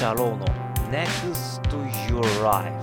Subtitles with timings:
[0.00, 0.46] シャローの
[0.90, 2.74] Next to Your Life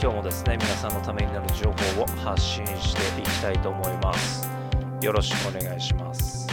[0.00, 4.48] 今日もですね皆さんのためになる情報を発信していきたいと思います。
[5.00, 6.48] よろしくお願いします。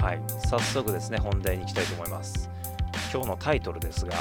[0.00, 0.20] はい。
[0.46, 2.48] 早速ですね本題に行きたいと思います。
[3.12, 4.14] 今日のタイトルですが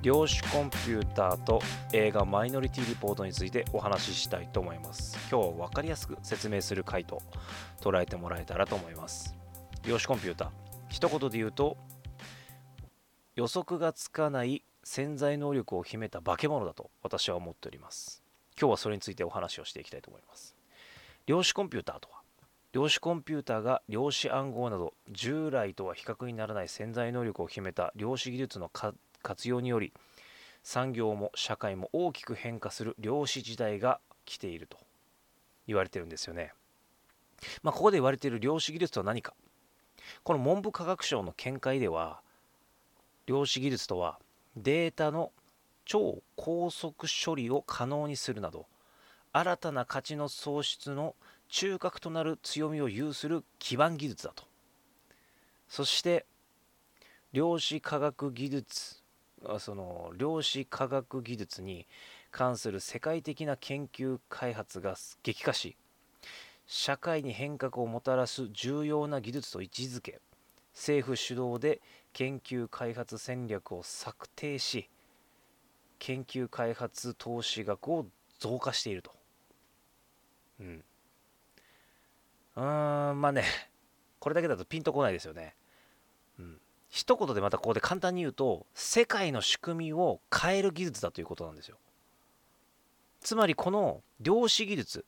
[0.00, 1.60] 量子コンピューターと
[1.92, 5.18] 映画マイノリティリポートについてお話ししたいと思います。
[5.30, 7.20] 今日は分かりやすく説明する回と
[7.82, 9.36] 捉えてもらえたらと思います。
[9.86, 10.48] 量子コンピューター
[10.88, 11.76] 一言で言うと
[13.38, 18.20] 予測がつかない潜在能力を秘めた化け物だと私は思っております。
[18.60, 20.56] 今日はそれについてお話をしていきたいと思います。
[21.24, 22.18] 量子コンピューターとは？
[22.72, 28.72] 量子コンピューターが量子暗号など従来とは比較にならない潜在能力を秘めた量子技術の
[29.22, 29.92] 活用により
[30.64, 34.78] 産業も社会も大きく変化する量子時代が来ていると
[35.68, 36.54] 言われてるんですよね。
[37.62, 39.32] まあ、ここで言われている量子技術とは何か。
[40.24, 42.20] この文部科学省の見解では
[43.28, 44.18] 量子技術とは
[44.56, 45.32] データの
[45.84, 48.64] 超高速処理を可能にするなど
[49.34, 51.14] 新たな価値の創出の
[51.50, 54.44] 中核となる強みを有する基盤技術だと。
[55.68, 56.24] そして
[57.34, 58.96] 量子科学技術
[59.58, 61.86] その量子科学技術に
[62.30, 65.76] 関する世界的な研究開発が激化し
[66.66, 70.20] 社会に変革をもたらす重要な技術と位置づけ
[70.78, 71.80] 政府主導で
[72.12, 74.88] 研究開発戦略を策定し
[75.98, 78.06] 研究開発投資額を
[78.38, 79.10] 増加していると。
[80.60, 80.84] うん。
[82.54, 83.42] うーんまあね
[84.20, 85.56] これだけだとピンとこないですよね。
[86.38, 86.60] うん。
[86.88, 91.76] 一言でまたここで簡単に言うと世界の仕組みを変える技術だということなんですよ。
[93.20, 95.02] つまりこの量子技術っ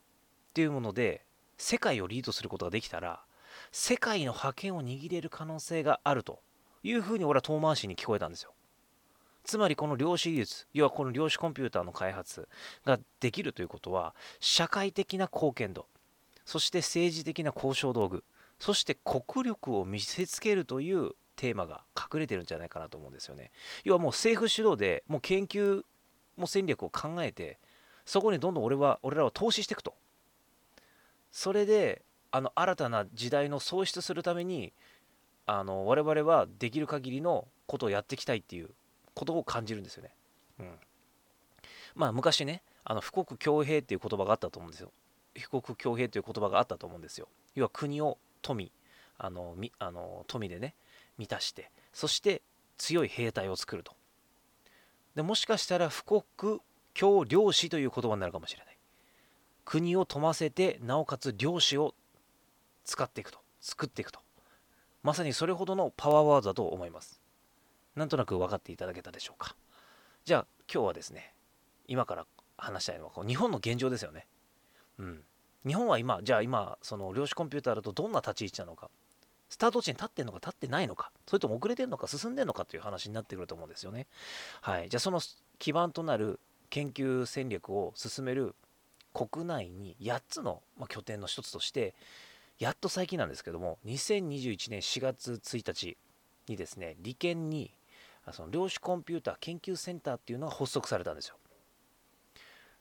[0.53, 1.23] ていうもので
[1.57, 3.21] 世界をリードすることができたら
[3.71, 6.39] 世界の覇権を握れる可能性があると
[6.83, 8.53] いうふうに俺は遠回しに聞こえたんですよ。
[9.43, 12.47] つまりこの量子技術要はこの量子コンピューターの開発
[12.85, 15.87] ができるということは社会的な貢献度
[16.45, 18.23] そして政治的な交渉道具
[18.59, 23.49] そして国力を見せつけるというテーマが隠れてるんじゃないかなと思うんですよね。
[23.83, 25.83] 要はもう政府主導でもう研究
[26.37, 27.57] も戦略を考えて
[28.05, 29.95] そこにどんどん俺は俺らは投資していくと。
[31.31, 34.73] それであの新たな時代の創出するために
[35.45, 38.69] あの我々はできる限りのことをやっていきたいっていう
[39.13, 40.11] ことを感じるんですよね。
[40.59, 40.71] うん、
[41.95, 44.91] まあ昔ねあの富国強兵っていう言葉があったと思うんですよ。
[45.49, 47.27] 富国強兵という言葉があったと思うんですよ。
[47.55, 48.71] 要は国を富
[49.17, 50.73] あのみあの富でね
[51.17, 52.41] 満たしてそして
[52.77, 53.93] 強い兵隊を作ると。
[55.15, 56.59] でもしかしたら富国
[56.93, 58.77] 強領士という言葉になるかもしれない。
[59.65, 61.93] 国を富ませてなおかつ領士を
[62.85, 64.19] 使っていくと作っていくと。
[65.03, 67.21] まさにそれほどのパワーワードだと思います。
[67.95, 69.55] なんとなく分かっていただけたでしょうか。
[70.25, 71.33] じゃあ今日はですね
[71.87, 72.25] 今から
[72.57, 74.27] 話したいのはこう日本の現状ですよね。
[74.99, 75.23] うん。
[75.65, 78.89] 日本は今じゃあ今その量子コンピューターだとどんな立ち位置なのか。
[79.49, 81.11] スタート地に立ってんのか立ってないのか。
[81.27, 84.07] それとも遅れてるのか進んでるのかという話になってくると思うんですよね。
[84.61, 84.89] はい。
[84.89, 85.19] じゃあその
[85.59, 88.55] 基盤となる研究戦略を進める
[89.13, 91.93] 国内に8つの拠点の一つとして
[92.61, 95.97] やっと最近なんですけども2021年4月1日
[96.47, 97.71] にですね理研に
[98.31, 101.37] その量子コンピューター研究センターっていうのが発足されたんですよ。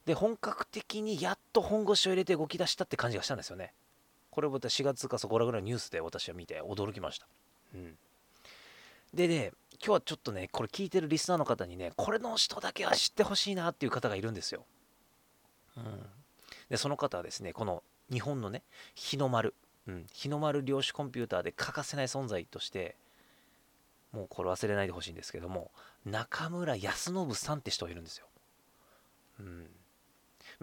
[0.05, 3.73] で本格的にやっと本腰を入れて動き出したって感じがしたんですよね。
[4.31, 7.27] これを4月かそこらぐらいのニュースで私は見て驚きました。
[7.75, 7.97] うん。
[9.15, 9.53] でね
[9.83, 14.67] 今日はちょっとねこれ聞いてるリスナーの方にねこれの人だけは知ってほしいなっていう方がいるんですよ。
[15.79, 16.07] うん。
[16.69, 18.63] でその方はですねこの日本のね
[18.95, 19.55] 日の丸
[19.89, 22.97] うん、日の丸量子コンピューターで欠かせない存在として
[24.13, 25.71] もうこれ忘れないでほしいんですけども
[26.05, 28.27] 中村泰信さんって人がいるんですよ。
[29.41, 29.67] うん、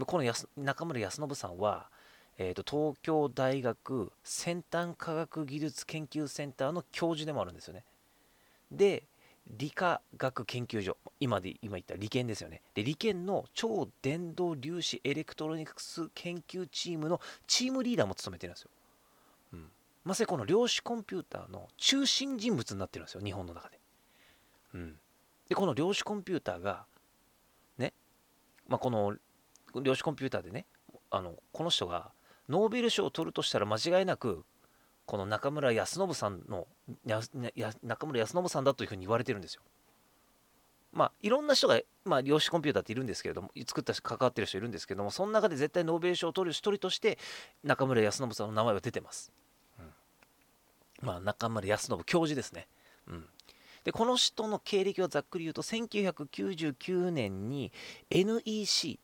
[0.06, 1.90] この中村泰信さんは、
[2.38, 7.84] えーと、東京大学先端科学技術研究センターの教授でもあるんですよね。
[8.72, 9.04] で
[9.50, 18.70] 理化学研究所今で今言った理研ですよねで理研の超伝導量子エレクトロニクス研究チームのチームリーダーも務めてるんですよ
[20.08, 23.78] まさにこの量子コンピューターの中心人物になってるんですよ日本の中で。
[24.74, 24.96] うん、
[25.50, 26.86] でこの量子コンピューターが
[27.78, 27.94] ね、
[28.70, 29.16] まあ、この
[29.82, 30.66] 量子コンピューターでね
[31.12, 32.12] あのこの人が
[32.48, 34.46] ノーベル賞を取るとしたら間違いなく
[35.06, 36.68] この中村康信さんの
[37.84, 39.62] 中村康信さんだというふうに言われてるんですよ。
[40.94, 47.20] まあ、いろんな人が、まあ、量子コンピューターっているんですけれども、作った関わってる人いるんですけども、その中で絶対ノーベル賞を取る一人として、
[47.64, 49.32] 中村康信さんの名前は出てます。
[51.02, 52.68] まあ、中村康信教授ですね。
[53.08, 53.26] うん、
[53.84, 57.72] でこの人の経歴をざっくり言うと1999年に
[58.10, 59.00] NEC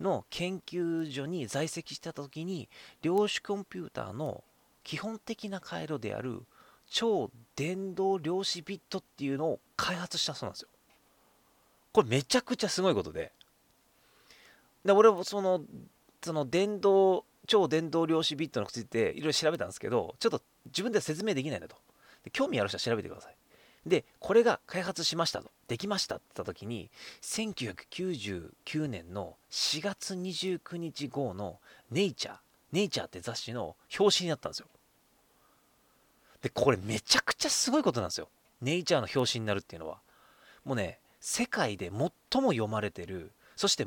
[0.00, 2.68] の研究所に在籍してた時に
[3.02, 4.42] 量子コンピューターの
[4.84, 6.42] 基本的な回路である
[6.90, 10.68] 超電動量子ビットっていうのを開発したそうなんですよ。
[11.92, 13.32] これめちゃくちゃすごいことで。
[14.84, 15.62] で俺もその
[16.22, 21.76] その電動超電動量子ビットについていろいろ調べたんですけどちょっと自分では説明できないなと。
[22.24, 23.36] で興味ある人は調べてください。
[23.86, 25.50] でこれが開発しましたと。
[25.68, 26.90] できましたって言った時に
[27.22, 31.58] 1999年の4月29日号の
[31.90, 32.36] ネイチャー
[32.72, 34.66] ネイチャーって雑誌の表紙になったんですよ。
[36.42, 38.28] でこれめちゃくちゃすごいことなんですよ。
[38.60, 39.98] ネイチャーの表紙になるっていうのは。
[40.64, 43.84] もうね世界で最も読まれてるそして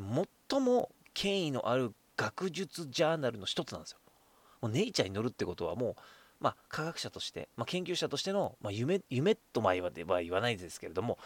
[0.50, 3.98] 最も権威のある学術ジャーナルの一つなんですよ。
[4.62, 5.96] もうネイチャーに載るってことはもう
[6.40, 9.90] まあ、科学者として、まあ、研究者としての、まあ、夢夢とまあは
[10.22, 11.18] 言わないですけれども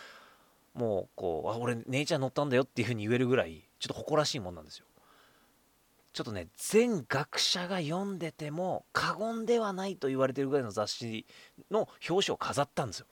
[0.74, 4.86] もうこうあ俺姉ちゃん乗ったんだよっていうふうに言えるぐらいちょっと誇らしいもんなんですよ。
[6.12, 11.26] ちょっとね全学者が読んでても過言ではないと言われてるぐらいの雑誌
[11.70, 13.06] の表紙を飾ったんですよ。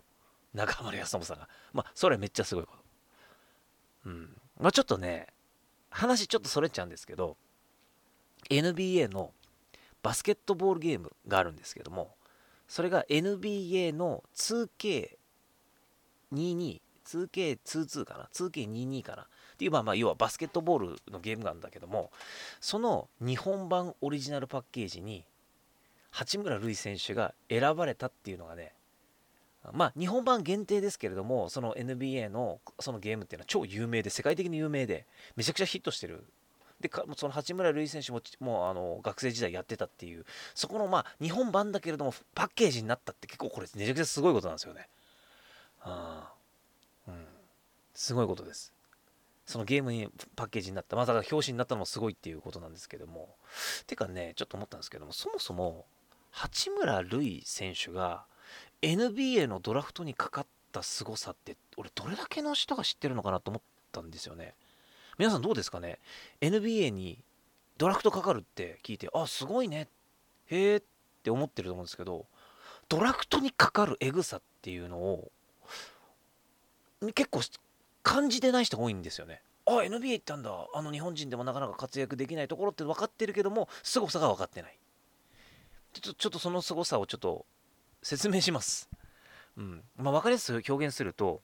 [0.55, 1.49] 中村康信さんが。
[1.73, 2.73] まあそれめっちゃすごいこ
[4.05, 4.11] と。
[4.11, 4.37] うん。
[4.59, 5.29] まあちょっとね
[5.91, 7.37] 話ちょっとそれちゃうんですけど
[8.51, 9.33] NBA の
[10.03, 12.15] バスケットボールゲームがあるんですけども
[12.67, 19.23] それが NBA の 2K22 2K22 かな 2K22 かな。
[19.23, 22.13] っていうまあまあ要はバスケットボールのゲームなんだけども
[22.61, 25.25] その日本版オリジナルパッケージに
[26.11, 28.73] 八村塁選手が選ばれたっていうのがね
[29.73, 36.25] まあ日本版限定ですけれどもその NBA のそのゲームっていうのは超有名で世界的に有名でめちゃくちゃヒットしてる
[36.81, 44.89] でかその八村塁選手ももうあの学生時代やってたっていうそこのまあ日本版だけれどもパッケージになったって結構これめちゃくちゃすごいことなんですよね。
[45.81, 46.33] あ
[47.09, 47.27] うん、
[47.95, 48.73] すごいことです。
[49.49, 53.35] そのゲームにパッケージになった、まあ、か表紙になったのもすごいっていうことなんですけども。
[53.87, 55.87] てかね、ちょっと思ったんですけども、そもそも
[56.31, 58.27] 八村塁選手が
[58.83, 64.55] NBA のドラフトにかかった凄さって、俺どれだけの人が知ってるのかなと思ったんですよね。
[65.19, 65.99] 皆さんどうですかね
[66.41, 67.19] ？NBA に
[67.77, 69.89] ドラフトかかるって聞いてあすごいね。
[70.47, 70.83] へえっ
[71.23, 72.27] て思ってると思うんですけど
[72.89, 75.31] ドラフトにかかるエグさっていうのを
[77.15, 77.41] 結構
[78.03, 79.43] 感じてない人が多いんですよね。
[79.67, 80.51] あ NBA 行ったんだ。
[80.73, 84.79] あの日本人でもなかなか活躍できないところって分かってるけども凄さが分かってない。
[86.01, 87.45] ちょちょっとその凄さをちょっと
[88.03, 88.89] 説明します。
[89.57, 89.83] うん。
[89.97, 91.43] まあ分かりやすく表現すると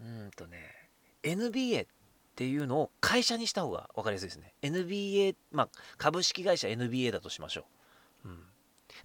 [0.00, 0.88] うんとね
[1.22, 1.86] NBA っ
[2.32, 4.54] っていうのを会社にした方が分かりやすいですね。
[4.62, 5.68] NBA、まあ、
[5.98, 7.66] 株式会社 NBA だとしましょ
[8.24, 8.28] う。
[8.28, 8.38] うん、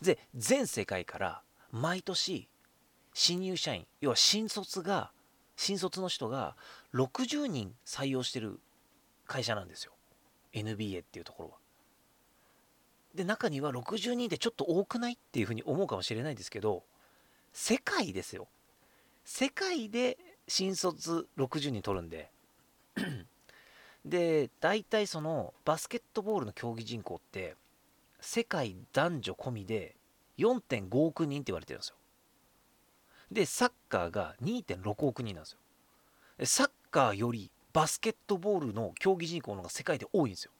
[0.01, 1.41] で、全世界から
[1.71, 2.47] 毎年、
[3.13, 5.11] 新入社員、要は新卒が、
[5.57, 6.55] 新卒の人が
[6.93, 8.61] 60人採用してる
[9.25, 9.91] 会社なんですよ。
[10.53, 11.55] NBA っていうところは。
[13.13, 16.83] で、中には60人ってちょっと多くないっていうふうに思うかもしれないですけど、
[17.51, 18.47] 世界ですよ。
[19.25, 22.31] 世界で新卒60人取るんで、
[24.07, 27.55] で大体そのバスケットボールの競技人口って
[28.21, 29.95] 世界男女込みで
[30.37, 31.95] 4.5億人って言われてるんですよ。
[33.31, 35.51] でサッカーが2.6億人なんです
[36.39, 36.45] よ。
[36.45, 40.51] サッカーよりバスケットボールの競技人口の方が世界で多いんですよ。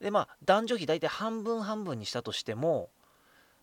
[0.00, 2.88] でまあ男女比大体半分半分にしたとしても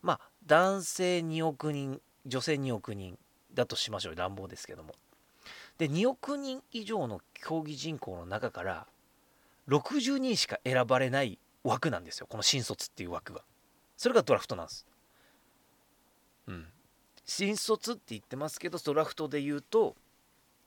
[0.01, 3.17] まあ男性2億人女性2億人
[3.53, 4.95] だとしましょう乱暴ですけども。
[5.77, 8.87] で2億人以上の競技人口の中から
[9.67, 13.43] 60人しか選ばれない枠なんですよこの新卒っていう枠が。
[13.97, 14.85] それがドラフトなんです。
[16.47, 16.65] うん。
[17.25, 19.95] 新卒って言ってますけどドラフトで言うと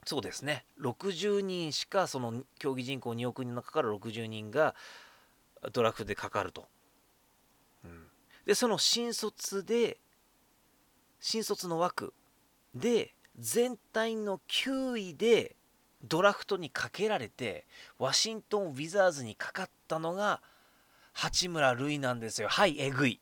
[0.04, 0.64] そうですね。
[0.80, 4.74] 60人しかその競技人口2億人の中から60人が
[5.72, 6.66] ドラフトでかかると、
[7.84, 8.04] うん、
[8.46, 9.98] でその新卒で
[11.20, 12.14] 新卒の枠
[12.74, 15.56] で全体の9位で
[16.02, 17.66] ドラフトにかけられて
[17.98, 20.40] ワシントン・ウィザーズにかかったのが
[21.12, 22.48] 八村塁なんですよ。
[22.48, 23.20] はいえぐい。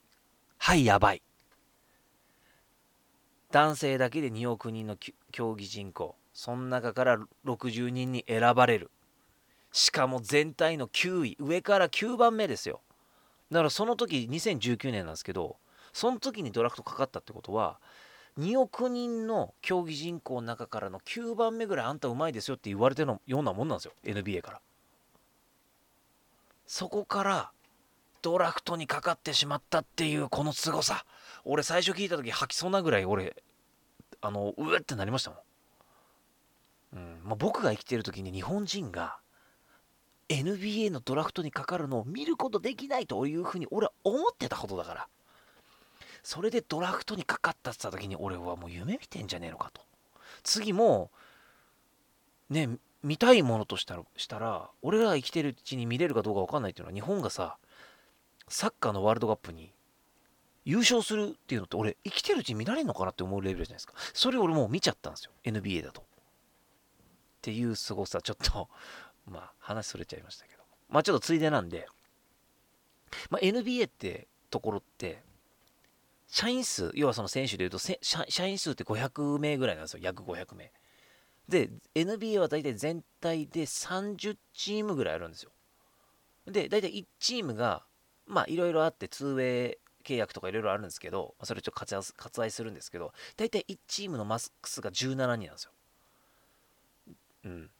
[0.58, 1.22] はいやばい。
[3.50, 4.96] 男性だけで2億人の
[5.32, 6.14] 競技人口。
[6.34, 8.90] その中から60人に選ばれる。
[9.72, 12.80] しかも全体の9位上から9番目ですよ。
[13.50, 15.56] だからその時2019年なんですけど
[15.92, 17.78] その時にドラフトかかったってことは
[18.38, 23.92] 2億人の競技人口の中からの9番目ぐらいあんたうまいですよって言われてるようなもんなんですよ。
[24.04, 24.60] NBA から。
[26.66, 27.50] そこから
[28.22, 31.06] ドラフトにかかってしまったっていうこの凄さ。
[31.44, 33.36] 俺最初聞いた時吐きそうなぐらい俺
[34.20, 35.40] あのうわってなりましたもん。
[36.94, 39.18] うんまあ、僕が生きてる時に日本人が
[40.28, 45.08] NBA のドラフトにかかるのを見ることできないというふうに俺は思ってたことだから。
[46.26, 49.80] それでドラフトにかかったって言った時に俺はもう夢見てんじゃねえのかと。
[50.42, 51.12] 次も
[52.50, 52.68] ね
[53.04, 57.58] 見たいものとしたらしたら俺らが生きてるうちに見れるかどうか分かんないっていうのは日本がさ
[58.48, 59.72] サッカーのワールドカップに
[60.64, 63.94] 優勝するっていうのって俺生きてるうちに見られるのかなって思うレベルじゃないですか。
[64.12, 65.30] それ俺もう見ちゃったんですよ。
[65.44, 66.00] NBA だと。
[66.00, 66.04] っ
[67.40, 68.68] ていう凄さちょっと
[69.30, 70.64] まあ話それちゃいましたけど。
[70.88, 71.86] まあちょっとついでなんで、
[73.30, 75.22] まあ、NBA ってところって
[76.28, 80.72] 社員数要はその選手でいうと社員数って500名ぐらいなんですよ約500名
[81.48, 85.50] で NBA は大体全体で30チームぐらいあるんですよ
[86.46, 87.84] で大体1チームが
[88.26, 95.72] まあいろいろあって 2way 契約とかいろいろあるんですけど、それちょっと割愛するんですけど、大体1チームのマスクスが17人なんですよ。
[97.44, 97.70] うん。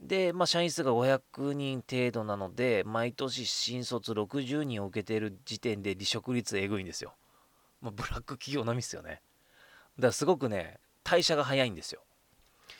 [0.00, 7.14] で、まあ、社員数が500人程度なので、毎年新卒60人を受けている時点で離職率えぐいんですよ。
[7.82, 9.20] まあ、ブラック企業並みですよね。
[9.96, 12.00] だからすごくね、代謝が早いんですよ。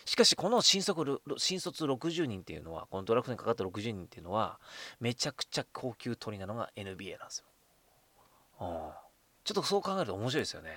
[0.05, 4.59] しかし、この新卒新卒60人っていうのは、このドラフトにかかった60人っていうのは、
[5.01, 7.47] めちゃくちゃ高級取りなのが NBA なんですよ。
[8.61, 8.69] うん、
[9.45, 10.71] ちょっとそう考えると面白いですよね。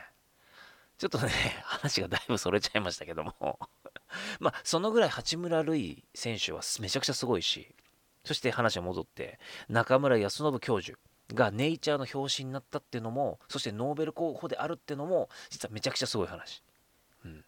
[0.97, 1.29] ちょっとね、
[1.63, 3.59] 話がだいぶそれちゃいましたけども
[4.39, 7.75] まあ、そのぐらい八村塁選手はめちゃくちゃすごいし、
[8.23, 9.39] そして話が戻って、
[9.69, 10.99] 中村康信教授
[11.33, 16.63] がネイチャーの表紙になったっていうのも、そしてノーベル候補であるっていうのも、実はめちゃくちゃすごい話。
[17.25, 17.43] うん。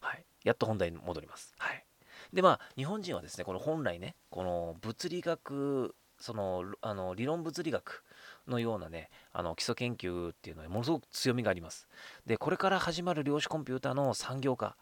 [0.00, 0.24] はい。
[0.44, 1.54] やっと本題に戻ります。
[1.58, 1.84] はい。
[2.32, 8.04] で、まあ、日本人はですね、この本来ね、この物理学、その、あの理論物理学
[8.46, 11.88] のようなね、あの基礎研究っていうのはものすごく強みがあります。
[12.26, 14.76] で、これから始まる量子コンピューターの産業化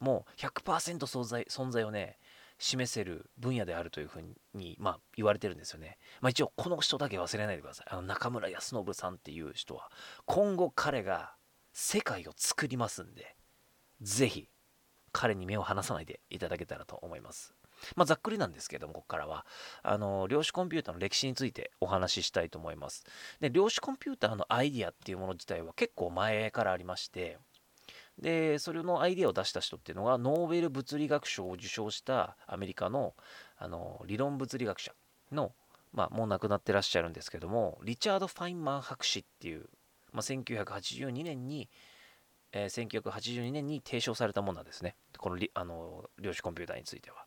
[0.00, 2.18] も100%存在存在をね、
[2.62, 4.22] 示せる分野であるというふう
[4.54, 5.98] に、まあ、言われてるんですよね。
[6.20, 7.86] まあ、一応、この人だけ忘れないでください。
[7.90, 9.90] あの中村康信さんっていう人は、
[10.26, 11.34] 今後彼が
[11.72, 13.34] 世界を作りますんで、
[14.00, 14.48] ぜひ
[15.10, 17.52] 彼に目を離さないでいただけたらと思います。
[17.96, 19.44] まあ、ざっくりなんですけども、ここからは、
[19.82, 23.04] あの、量子コンピューターの歴史についてお話ししたいと思います。
[23.40, 27.38] で、量子コンピューターのアイディアっていうもの自体は結構前からありまして、
[28.18, 33.14] で、それのアイデアを出した人っていうのが、ノーベル物理学賞を受賞したアメリカの、
[33.56, 34.92] あの、理論物理学者
[35.30, 35.52] の、
[35.92, 39.68] まあ、もう亡くなってらっしゃるんですけども、リチャード・ファインマン博士っていう、
[40.12, 41.68] まあ、1982年に、
[42.52, 44.94] えー、1982年に提唱されたものなんですね。
[45.16, 47.24] このあの量子コンピューターについては。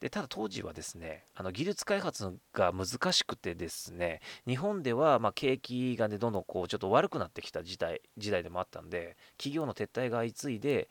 [0.00, 10.88] でただ当時はですねあの技術開発が難しくてですね日本ではま景気がねどんどんこうちょっと悪くなってきた時代時代でもあったんで企業の撤退が相次いで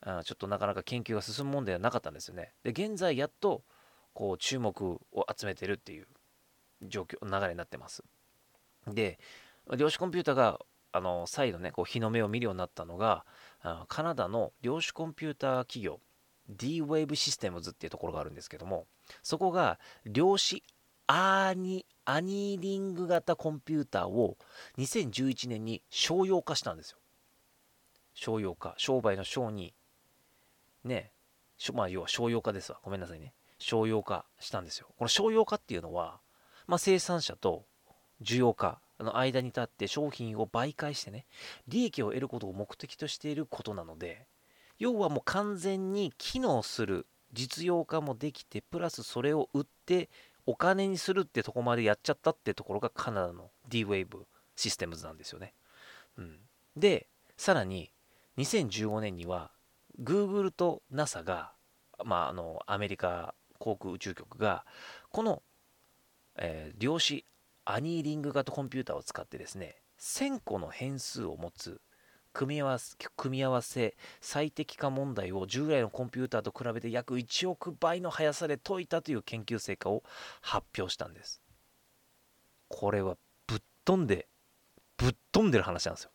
[0.00, 2.52] あちょっとなかなか研究が進むもんではなかったんですよね。
[2.62, 3.62] で現在やっと
[4.14, 6.06] こう注目を集めてるっていう
[6.82, 8.02] 状況流れになってます。
[8.86, 9.18] で
[9.76, 10.60] 量子コンピューターが
[10.92, 13.24] あの再度ねこう日の目を見るようになったのが
[13.88, 16.00] カナダの量子コンピューター企業
[16.48, 18.86] D-Wave Systems っていうところがあるんですけども、
[19.22, 20.62] そこが量子
[21.06, 24.36] アーニアニーリング型コンピューターを
[24.78, 26.98] 2011年に商用化したんですよ。
[28.14, 28.74] 商用化。
[28.78, 29.74] 商売の商に、
[30.84, 31.12] ね、
[31.74, 32.80] まあ要は商用化ですわ。
[32.82, 33.34] ごめんなさいね。
[33.58, 34.88] 商用化したんですよ。
[34.98, 36.20] この商用化っていうのは、
[36.66, 37.64] まあ、生産者と
[38.22, 41.26] 需要家の間に立って商品を媒介してね、
[41.66, 44.26] 利益を得ることを目的としていることなので、
[44.78, 50.08] 要はもう完全に機能する実用化もできてプラスそれを売って
[50.46, 54.24] お金にするってとこまでやっちゃったってところがカナダの D-Wave
[54.56, 55.52] システムズなんですよね、
[56.16, 56.38] うん、
[56.76, 57.06] で
[57.36, 57.92] さらに
[58.38, 59.50] 2015年には
[60.02, 61.52] Google と NASA が、
[62.04, 64.64] まあ、あのアメリカ航空宇宙局が
[65.10, 65.42] この、
[66.36, 67.24] えー、量子
[67.64, 71.80] アニーリング型コンピューターを使ってですね1000個の変数を持つ
[72.38, 80.04] 組み合わせ組み合わせ最適化問題を従来のコンピューターと比べて約1億倍の速さで解いたという研究成果を
[80.40, 81.42] 発表したんです。
[82.68, 83.16] これは
[83.48, 84.28] ぶっ飛んで
[84.96, 86.10] ぶっ飛んでる話なんですよ。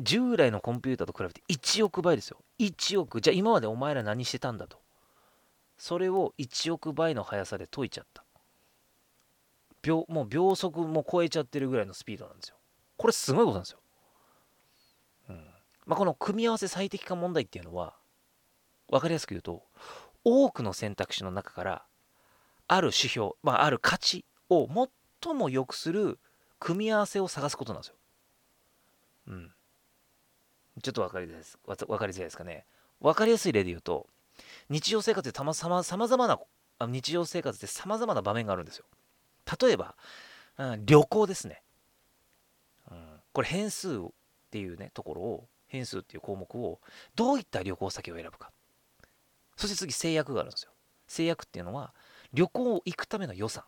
[0.00, 2.42] 従来のコンピューターと比べて1億倍ですよ。
[2.58, 3.22] 1億。
[3.22, 4.82] じゃあ今までお前ら何してたんだと。
[5.78, 8.22] それを1億倍の速さで解いちゃった。
[9.80, 12.58] 秒もう秒速も超えちゃってるぐらいのスピードなんですよ。
[12.98, 13.78] これすごいことなんですよ。
[15.30, 15.36] うん
[15.86, 17.94] まあ、この組み合わせ最適化問題っていうのは、
[18.90, 19.62] 分かりやすく言うと、
[20.24, 21.84] 多くの選択肢の中から、
[22.66, 24.68] ある指標、まあ、ある価値を
[25.22, 26.18] 最も良くする
[26.58, 27.94] 組み合わせを探すことなんですよ。
[29.28, 29.52] うん。
[30.82, 32.64] ちょっと分かりづらいです分かりづらいですかね
[33.00, 34.06] 分かりやすい例で言うと
[34.68, 36.38] 日常生活でたまさまざまな
[36.86, 38.84] 日常生活でさまざまな場面があるんですよ
[39.60, 39.94] 例えば、
[40.58, 41.62] うん、旅行ですね、
[43.32, 44.00] これ変数っ
[44.50, 46.80] ていうねところを変数っていう項目を
[47.14, 48.50] どういった旅行先を選ぶか。
[49.56, 50.72] そして次制約があるんですよ。
[51.06, 51.92] 制約っていうのは
[52.32, 53.64] 旅行行くための予算。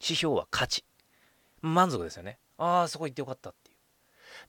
[0.00, 0.84] 指標は価値。
[1.60, 2.38] 満足ですよね。
[2.56, 3.76] ああそこ行ってよかったっていう。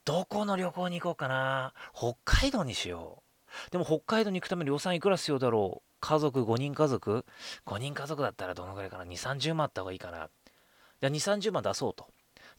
[0.05, 1.73] どこの旅行に行こうかな。
[1.95, 3.23] 北海道にしよ
[3.67, 3.71] う。
[3.71, 5.89] でも北海道に行くための予算いくら必要だろう。
[6.01, 7.25] 家族5人家族。
[7.65, 9.03] 5人家族だったらどのぐらいかな。
[9.05, 10.29] 2 3 0万あった方がいいかな。
[11.01, 12.07] じゃあ2 3 0万出そうと。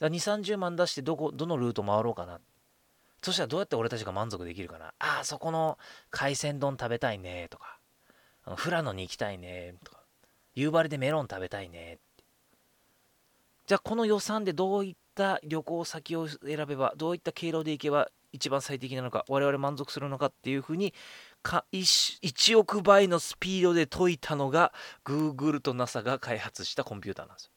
[0.01, 2.41] だ2 3 0万出してどこどのルート回ろうかな。
[3.23, 4.95] そしたらどうやって俺たちが満足できるかな。
[4.99, 5.79] ああそこの
[6.11, 7.79] 海鮮丼食べたいねとか。
[8.57, 10.01] 富良野に行きたいねとか。
[10.55, 11.99] 夕張でメロン食べたいね
[13.67, 16.39] じゃあこの予算でどういった旅行先を選
[16.69, 20.93] べばどういった経路で行けば一番最適なのか我々満足するのかっていうふうに
[21.43, 24.73] か 1, 1億倍のスピードで解いたのが
[25.05, 27.53] Google と NASA が開発したコンピューターなんですよ。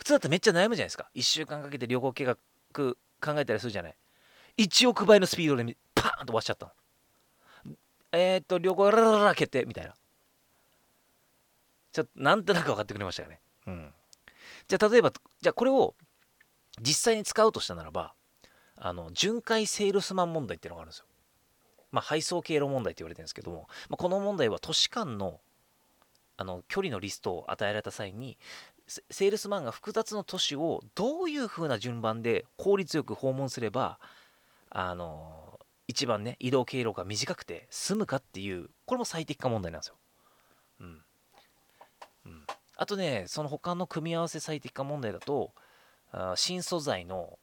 [0.00, 1.10] 普通だったらめっちゃ悩むじゃないですか。
[1.14, 2.36] 1週間かけて旅行計画
[2.74, 2.94] 考
[3.38, 3.96] えたりするじゃない。
[4.56, 6.72] 1億倍のスピードでパーンと終わっちゃった
[7.66, 7.76] の。
[8.12, 9.94] えー、っと、旅行ララララ決定みたいな。
[11.92, 13.40] ちょっとなんとなく分かってくれましたよね。
[13.66, 13.92] うん。
[14.68, 15.94] じゃあ例えば、じゃあこれを
[16.80, 18.14] 実際に使うとしたならば、
[18.76, 21.04] あの、巡回セールスマン問題っていうのがあるんですよ。
[21.92, 25.40] まあ、配送経路問題って言われてるんですけども、まあ、この問題は都市間の
[26.40, 28.38] あの距離のリストを与えられた際に
[28.90, 34.00] セールスマンが複雑の都市をどういう風な順番で効率よく訪問すれば
[34.68, 39.96] あの一番ね移動経路が短くて済むかっていうこれも最適化問題なんですよ。
[40.80, 41.02] うん。
[42.26, 45.52] うん、あとねその他の組み合わせ最適化問題だと
[46.10, 47.38] あ新素材の、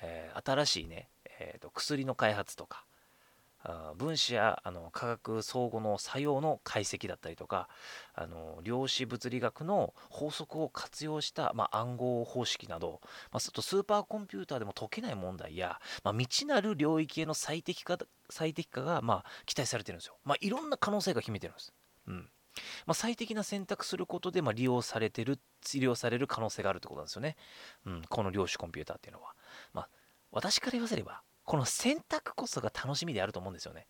[0.00, 2.85] えー、新しいね、えーと薬の開発とか
[3.98, 7.68] 分子やあの化学相互の作用の解析だったりとか
[8.14, 13.00] あの量子物理学の法則を活用した、まあ、暗号方式など、
[13.32, 17.98] まあ、スーパーコンピューターでも解けない問題や、まあ、未知なる領域への最適化
[18.30, 20.16] 最適化が、まあ、期待されてるんですよ。
[20.24, 21.72] まあ、いろんな可能性が秘めてるんです。
[22.08, 22.28] うん
[22.86, 27.36] まあ、最適な選択することで、まあ、利用されてる治療される可能性があるってことなんですよね。
[27.84, 29.34] うん、この量子コンピューターっていうのは。
[29.72, 29.88] まあ、
[30.30, 33.86] 私から言わせればこの選択こそが楽しみであると思うんですよね。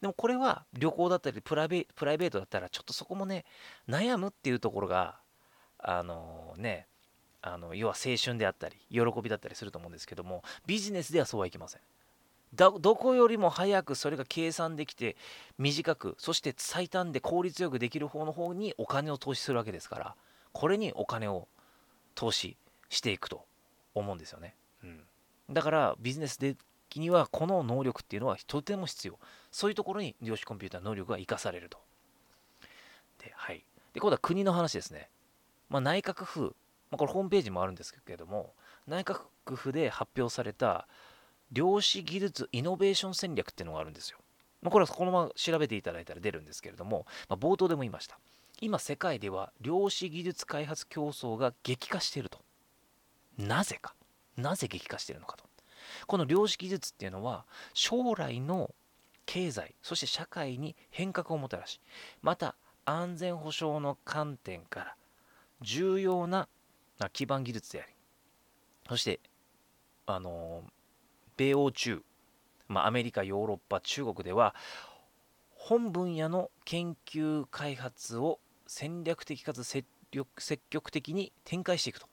[0.00, 3.44] でもこれは旅行だったりプライベートだったらちょっとそこもね
[3.88, 5.16] 悩むっていうところが
[5.78, 6.86] あのね
[7.42, 11.80] あの要は青春であったり喜びだったりすると思うんですけどもビジネスではそうはいきません。
[12.54, 15.16] どこよりも早くそれが計算できて
[15.58, 20.14] 短くそして最短で効率よくできる方の方にお金を投資するわけですから
[20.52, 21.46] これにお金を
[22.14, 22.56] 投資
[22.88, 23.44] していくと
[23.94, 24.54] 思うんですよね。
[24.82, 25.04] うん、
[25.50, 26.56] だからビジネスで
[26.88, 29.18] 時にはこの能力っていうのはとても必要。
[29.50, 31.78] そういうところに量子コンピューター能力が生かされると。
[33.18, 35.08] で,、はい、で今度は国の話ですね、
[35.68, 36.54] まあ、内閣府、
[36.90, 38.52] まあ、これホームページもあるんですけれども
[38.86, 39.20] 内閣
[39.54, 40.86] 府で発表された
[41.52, 44.18] 量子技術イノベーション戦略っていうのがあるんですよ、
[44.62, 48.18] まあ、これはこのまま調べていただいたら出るんですけれども、まあ、冒頭でも言いました。
[48.60, 52.40] 今世界では量子技術開発競争が激化していると。
[53.38, 53.94] なぜか。
[54.36, 55.47] なぜ激化しているのかと。
[56.06, 58.74] この量子技術っていうのは将来の
[59.26, 61.80] 経済そして社会に変革をもたらし
[62.22, 64.96] また安全保障の観点から
[65.60, 66.48] 重要な
[67.12, 67.92] 基盤技術であり
[68.88, 69.20] そして
[70.06, 70.62] あの
[71.36, 72.02] 米欧中、
[72.68, 74.54] まあ、アメリカヨーロッパ中国では
[75.50, 79.86] 本分野の研究開発を戦略的かつ積
[80.70, 82.06] 極的に展開していくと。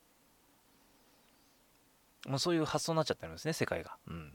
[2.26, 3.96] もうそういう発想になっちゃってるんですね、世界が。
[4.08, 4.32] うん、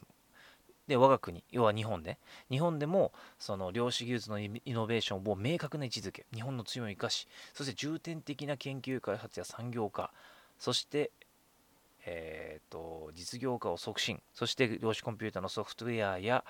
[0.87, 2.17] で、我が国、要は日本で、
[2.49, 10.11] 日本でもその量子技術のイノベーションを明確な位置づけ、日本の強みを生かし、そして重点的な研究開発や産業化、
[10.57, 11.11] そして、
[12.05, 16.43] えーと、実業化を促進、そして量子コンピューターのソフトウェアや、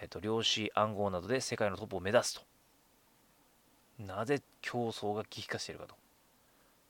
[0.00, 2.42] えーと、量子暗号などで世界のトップを目指すと。
[3.98, 5.94] なぜ競争が激化しているかと。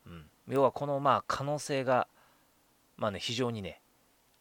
[0.06, 2.06] うん、要はこのまあ可能性が
[3.00, 3.80] まあね、非常にね、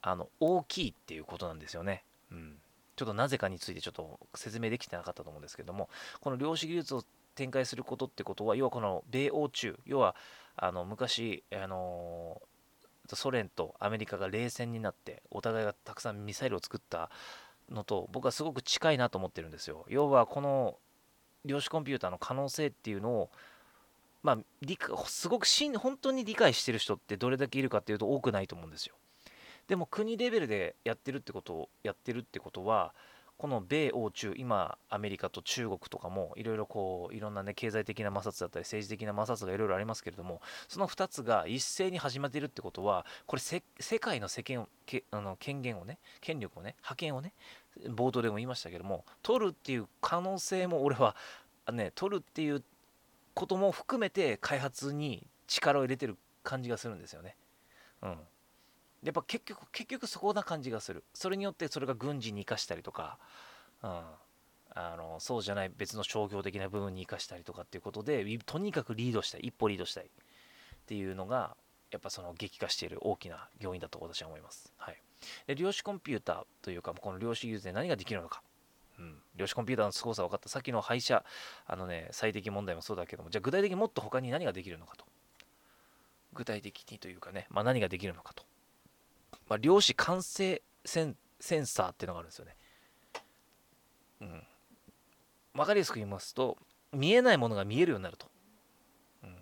[0.01, 2.03] あの大きいっていうことなんですよね。
[2.31, 2.57] うん、
[2.97, 7.03] ちょっとなぜかについてちょっと説明できてなかったと思うんですけども、この量子技術を
[7.35, 10.15] 展開することってことは、要はこの米欧中、要は
[10.57, 12.41] あの昔、あの
[13.13, 17.09] ソ連とアメリカが冷戦になって、お互いがたくさんミサイルを作った
[17.69, 19.85] のと、僕はすごく近いなと思ってるんですよ。
[19.87, 20.77] 要はこの
[21.45, 23.29] 量子コンピューターの可能性っていうのを
[24.21, 24.77] まあ、理
[25.07, 28.95] すごくしん本当に理解してる人ってどれだけいるかっていうと多くないと思うんですよ。
[29.67, 32.93] でも国レベルでやってるってことをやってるってことは
[33.39, 43.61] この米欧中今アメリカと中国とかもいろいろこういろんなね経済的な摩擦だったり政治的な摩擦がいろいろありますけれどもその2つが一斉に始まってるってことはこれ世
[43.99, 47.31] 界の世間けあの権限をね権力をね覇権をね
[47.85, 51.15] 冒頭でも言いましたけども取るっていう可能性も俺は
[51.71, 52.61] ね取るっていう
[53.39, 57.37] ことも含めて開発に力を入れてる感じがするんですよね。
[58.01, 58.17] うん。
[59.03, 61.05] やっぱ結局結局そこな感じがする。
[61.13, 63.17] それによってそれが軍事に生かしたりとか、
[63.81, 64.01] うん、
[64.71, 69.41] あのそうじゃない別の商業的な部分に生かしたりとかっていうことでとにかくリードしたい。
[69.45, 70.09] 一歩リードしたいっ
[70.85, 71.55] ていうのが
[71.91, 74.97] やっぱその激化している大きな要因だと私は思います、はい、
[75.47, 78.43] で量子コンピューターというかこの量子技術で何ができるのか。
[78.99, 81.23] うん、量子コンピューターの凄さ分かったさっきの廃車
[81.65, 85.05] あのね最適問題もそうだけどもじゃあ具体的にもっと他に何ができるのかと
[86.33, 88.43] 具体的にというかね、まあ、何ができるのかと
[89.49, 92.55] まあ、量子完成センセンサーっていうのがあるんですよね。
[94.21, 94.43] うん。
[95.55, 96.57] わかりやすく言いますと、
[96.93, 98.27] 見えないものが見えるようになると。
[99.23, 99.37] うん、例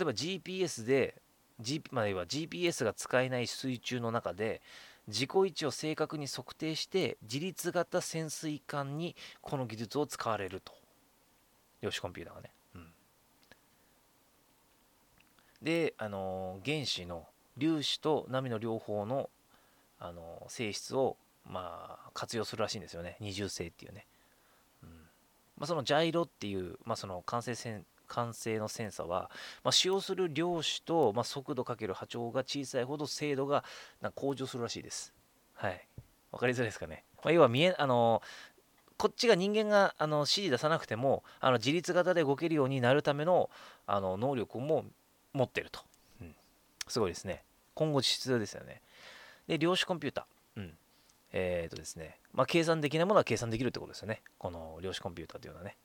[0.00, 1.22] えば GPS で、
[1.60, 4.60] G まあ、は GPS が使えない水中の中で、
[5.08, 10.72] 自己位置を正確に測定して自律型潜水艦にこの技術を使われると。
[11.82, 12.86] 量子コンピューターがね、うん、
[15.62, 17.26] であの、原子の
[17.60, 19.28] 粒子と波の両方の
[20.00, 23.16] あの性質を、まあ、活用するらしいんですよね。
[23.20, 24.06] 二重性っていうね、
[24.82, 24.88] うん。
[25.56, 29.30] まあ、そのジャイロっていう、まあ、その完成線完成のセンサは、
[29.62, 33.64] まあ、使用する量子と、まあ、速度かける波長が小さいほど精度が
[34.14, 35.12] 向上するらしいです。
[35.54, 35.86] はい。
[36.32, 37.04] わかりづらいですかね。
[37.22, 38.22] まあ、要は見え、あの、
[38.96, 43.50] こっちが人間があの指示出さなくてもあの自律型で動けるようになるための
[43.86, 44.84] あの能力も
[45.32, 45.80] 持ってると。
[46.20, 46.34] うん
[46.86, 47.42] すごいですね。
[47.74, 48.82] 今後必要ですよね。
[49.46, 50.60] で、量子コンピューター。
[50.60, 50.74] うん。
[51.32, 52.18] えっ、ー、とですね。
[52.32, 54.22] まあ、計算できないものは計算できるってことですよね。
[54.38, 55.76] この量子コンピューターというのはね。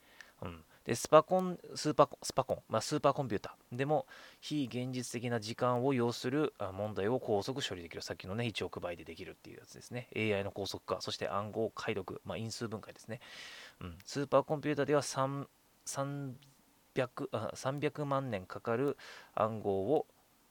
[0.42, 0.64] うん。
[0.86, 4.08] で、スパコン、スーパー、スパコン、まあ、スーパーコンピューターでも、
[4.40, 8.02] 非現実的な時間を要する問題を高速処理できる。
[8.02, 10.08] さっきのね、1億倍でできるっていうやつですね。
[10.16, 13.20] AI の高速化、そして暗号解読、まあ、因数分解ですね。
[13.82, 13.98] うん。
[14.06, 15.46] スーパーコンピューターでは3、
[15.86, 16.34] 300,
[17.32, 18.98] あ300万年かかる
[19.36, 20.06] 暗号を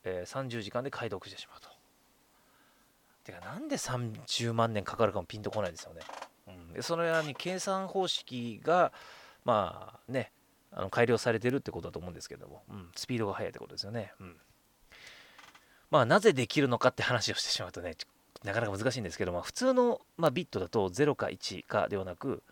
[0.04, 1.68] えー、30時間で解読してしまうと。
[3.24, 6.00] てか、なんで30万年かかるかもピンとこないですよね。
[6.46, 8.92] うん、でそのように計算方式が、
[9.48, 10.30] まあね、
[10.70, 14.12] あの改良されてるってことだと思うんですけども、うん、スピードが速いってことですよね。
[14.20, 14.36] うん、
[15.90, 17.96] まあ、なぜできるのかって話をしてしまうとね、
[18.44, 22.42] なかなか難しいんですけども、普通の、まあ、ビットだと0か1かではなく、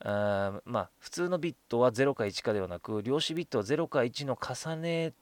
[0.00, 5.12] あまあ、普通のビットは0か1かではなく、量子ビットは0か1の重ね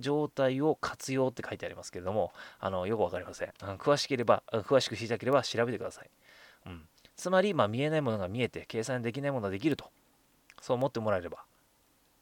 [0.00, 3.50] 状態を活用って書いてありますけれども、あのよくわかりません。
[3.76, 6.10] 詳しければ、詳しく知りたければ調べてください。
[6.64, 9.90] うん、つまり、まあ、見えないものが見えて、計算できないものができると、
[10.62, 11.44] そう思ってもらえれば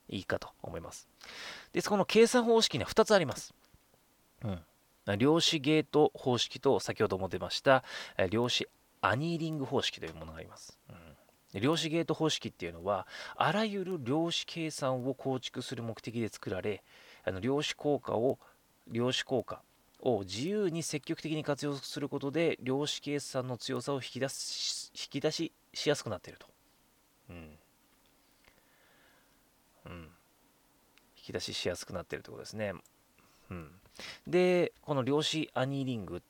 [0.09, 1.09] いいかと思います。
[1.73, 3.55] で、この計算方式には2つあります。
[4.45, 4.61] うん
[5.17, 7.85] 量子ゲート方式と先ほども出ました
[8.31, 8.69] 量子
[9.01, 10.79] アニーリング方式というものがあります。
[11.55, 16.83] うん、量子ゲート方式っていうのはあらゆる量子計算を構築する目的で作られ
[17.25, 18.39] あの量子効果を
[18.89, 19.63] 量子効果
[20.01, 26.47] を自由に積極的に活用することで量子計算の強さを引き出し引き出ししやすくなっていると。
[27.31, 27.60] うん。
[29.91, 30.03] うん。
[31.17, 32.73] 引き出ししやすくなってるということですね。
[33.51, 33.71] うん。
[34.27, 36.23] で、この量子アニーリング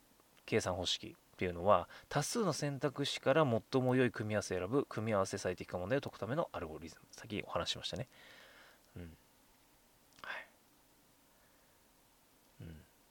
[0.45, 7.01] 計算方式っていうのは多数の選択肢から最も良い組み合わせを選ぶ組み合わせ最適化問題を解くためのアルゴリズム。
[7.11, 8.07] 先お話ししましたね。
[8.97, 9.17] うん。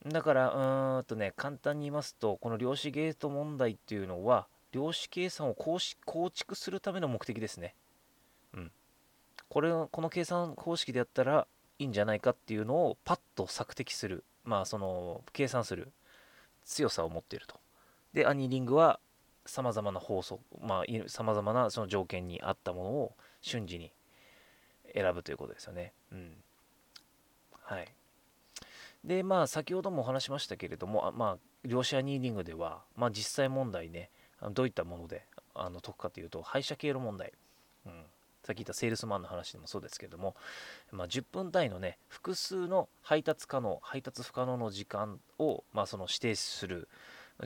[0.06, 5.78] だから、うーんとね、簡単に言いますと、この量子ゲート問題っていうのは、量子計算を構
[6.30, 7.74] 築するための目的ですね。
[9.50, 11.46] これ、この計算方式でやったら
[11.80, 15.90] いいんじゃないかっていうのをパッと索敵する、まあ、その、計算する
[16.64, 17.56] 強さを持っていると。
[18.12, 19.00] で、アニーリングは、
[19.46, 23.92] さまざまな法則、まあ、さまざまなその条件に合ったものを瞬時に
[24.94, 25.92] 選ぶということですよね。
[26.12, 26.36] うん。
[27.64, 27.92] はい。
[29.02, 34.10] で、まあ、先ほどもお話しましたけれども、まあ、量子アニーリングでは、まあ、実際問題ね、
[34.52, 37.32] どういったものであの解くかというと、配車経路問題。
[37.86, 38.04] うん
[38.50, 40.34] さっき言ったセールスマンの話でもそうですけども、
[40.90, 46.88] まあ、10分単位のね、複数の配達可能、配達不可能の時間を、まあ、その指定する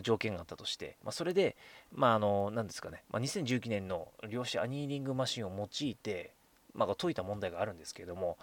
[0.00, 1.56] 条件があったとして、まあ、それで、
[1.92, 6.32] まあ、あの、何ですかね、まあ、2019年の量子アニーリングマシンを用いて、
[6.72, 8.38] まあ、解いた問題があるんですけれども、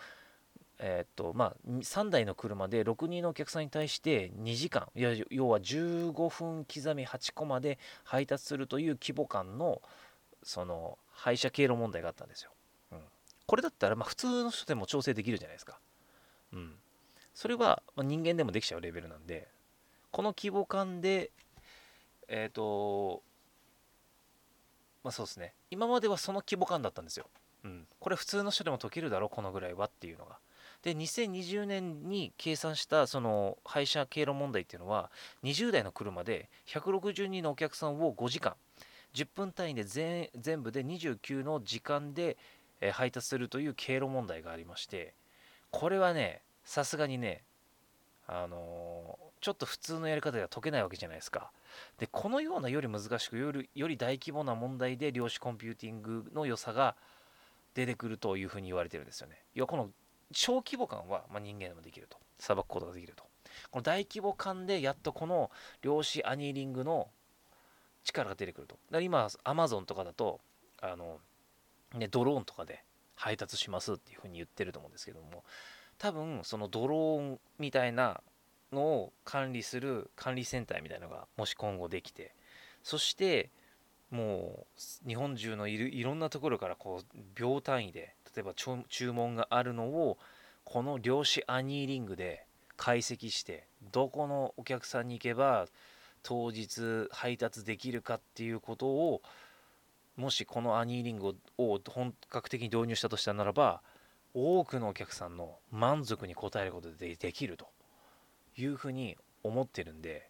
[0.78, 9.80] えー、っとまあ、3台の車で6人のお客さんに対して2時間いや要は15分刻み8コマで配達するという規模感の
[10.41, 12.52] その配車経路問題があったんですよ。
[12.91, 13.00] うん、
[13.45, 15.80] これだったらま普通の人でも調整できるじゃないですか。
[16.54, 16.76] うん、
[17.34, 19.47] それは人間でもできちゃうレベルなんで
[20.12, 21.32] この規模感で
[22.28, 23.24] えっ、ー、と
[25.04, 27.28] まあそうですね今まではその規模感だったんですよ。
[27.63, 30.38] うん、これ普通の人でも解けるだろこのぐらいはっていうのが。
[30.82, 35.12] で2020年に計算したその配車経路問題っていうのは
[35.43, 38.56] 20台の車で160人のお客さんを5時間
[39.13, 42.38] 10分単位で全全部で29の時間で
[42.93, 45.13] 配達するという経路問題がありまして
[45.69, 47.43] これはねさすがにね
[48.28, 51.52] あのー、ちょっと普通のやり方では解けないわけじゃないですか。
[51.97, 56.95] でこのようなより難しくよりより大規模な問題で量子コンピューティングの良さが
[57.74, 59.43] 出てくるというふうに言われてるんですよね。
[59.54, 59.89] 要はこの
[60.32, 62.17] 小規模感は、まあ、人間でもできると。
[62.39, 63.24] さばくことができると。
[63.69, 67.10] この大規模感でやっとこの量子アニーリングの
[68.03, 68.75] 力が出てくると。
[68.75, 70.39] だから今、アマゾンとかだと、
[70.81, 71.19] あの、
[71.93, 72.83] ね、ドローンとかで
[73.15, 75.43] 配達しますっていうふうに言ってると思うんですけども、
[75.97, 78.21] 多分、そのドローンみたいな
[78.71, 82.33] のを管理する管理センターみたいなのが、もし今後できて、
[82.83, 83.49] そして、
[84.11, 84.67] も
[85.05, 90.17] う日本中のいるいろんなところからこう秒単位で例えば注文があるのを
[90.65, 95.67] この量子アニーリングで解析してどこのお客さんに行けば
[96.23, 99.21] 当日配達できるかっていうことを
[100.17, 103.81] もしこのアニーリングを本格的に導入したとしたならば
[104.34, 107.67] 多くのお客さんの満足に応えることでできると
[108.57, 110.29] いうふうに思ってるんで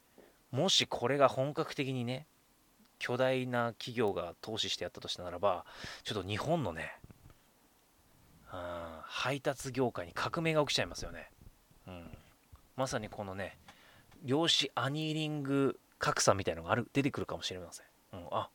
[0.51, 2.25] もしこれが本格的にね
[2.99, 5.65] 巨大な企業が投資してやったとしたならば
[6.03, 6.91] ちょっと日本のね
[9.03, 11.29] 配達業界に革命が起きちゃいますよね、
[11.87, 12.03] うん、
[12.75, 13.57] まさにこのね
[14.23, 17.85] 量子アニーリング格差みたいのがある出てくるかもしれません。
[18.13, 18.49] うん、あ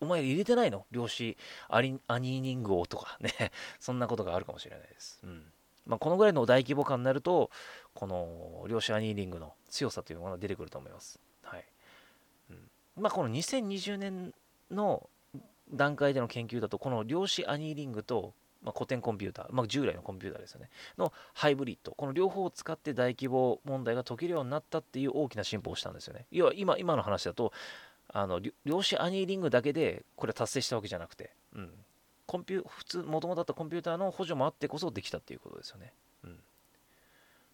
[0.00, 0.84] お前入れてないの？
[0.90, 1.36] 量子
[1.68, 5.20] アニーリングをとかね そんなことがあるかもしれないです。
[5.22, 5.52] うん
[5.86, 7.48] まあ、このぐらいの大規模感になると、
[7.94, 11.20] この量子アニーリングの強さというものが出てくると思います。
[11.42, 11.64] はい
[12.50, 14.34] うんまあ、この2020年
[14.72, 15.08] の
[15.72, 18.34] 段階での研究だと、この量子アニーリングと
[18.66, 26.26] まあ、古典コンピューター、まあ、従来のコンピューターですよね、のハイブリッド、この両方を使って大規模問題が解けるようになったっていう大きな進歩をしたんですよね。
[26.32, 27.52] 要は今今の話だと、
[28.08, 31.70] あの量子アニーリングだけでこれ達成したわけじゃなくて、うん、
[32.26, 35.92] コンピュ普通、もともとあったコンピューターの補助もあってこそできたっていうことですよね。
[36.24, 36.40] うん、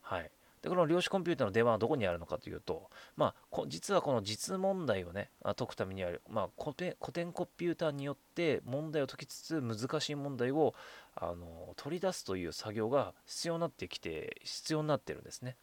[0.01, 0.31] はい。
[0.63, 10.75] で、この量子コンピューターの出番はどこにあるのかというと、まあ、実はこの実問題をね、解くためには、まあ、古典古典コンピューターによって問題を解きつつ、難しい問題を
[11.17, 15.57] あの取り出すという作業が必要になってきて、必要になってるんですね。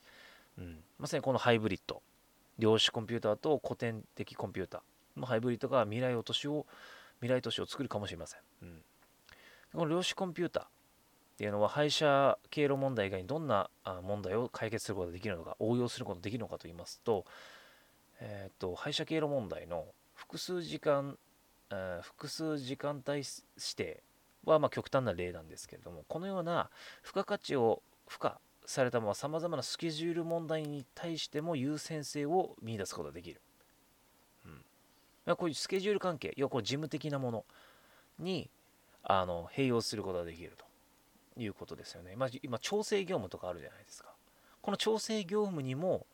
[0.57, 2.01] うん、まさにこのハイブリッド、
[2.57, 4.81] 量子コンピューターと古典的コンピューター。
[5.19, 6.65] のハイブリッドが未来落としを、
[7.21, 8.39] 未来都市を作るかもしれません。
[8.63, 8.81] うん、
[9.73, 10.63] この量子コンピューター、
[11.39, 13.69] っていうのは配車経路問題以外にどんな
[14.03, 17.23] 問題を解決することができるのか応用することができるのかと言いますと,、
[18.19, 21.17] えーと、配車経路問題の複数時間、
[21.69, 23.25] えー、複数時間帯指
[23.77, 24.03] 定
[24.43, 26.69] はま極端な例なんですけれどもこのような
[27.05, 33.39] 付加価値を付加されたままさまざまなスケジュール問題に対しても優先性を見出すことができる、
[34.45, 34.61] うん、
[35.25, 37.45] まこういうスケジュール関係要はこう事務的なもの
[38.19, 38.49] に
[39.03, 40.68] あの併用することができると。
[41.43, 42.15] いうことですよね。
[42.15, 44.09] まあ、今、調整業務とかあるじゃないですか。
[44.61, 46.05] この調整業務にも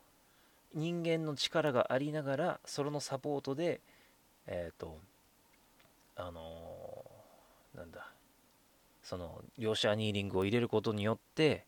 [0.74, 3.80] 人間の力がありながら、それのサポートで、
[4.46, 4.98] えっ、ー、と、
[6.16, 8.10] あのー、なんだ、
[9.02, 11.64] その、量子アニーリングを入れることによって、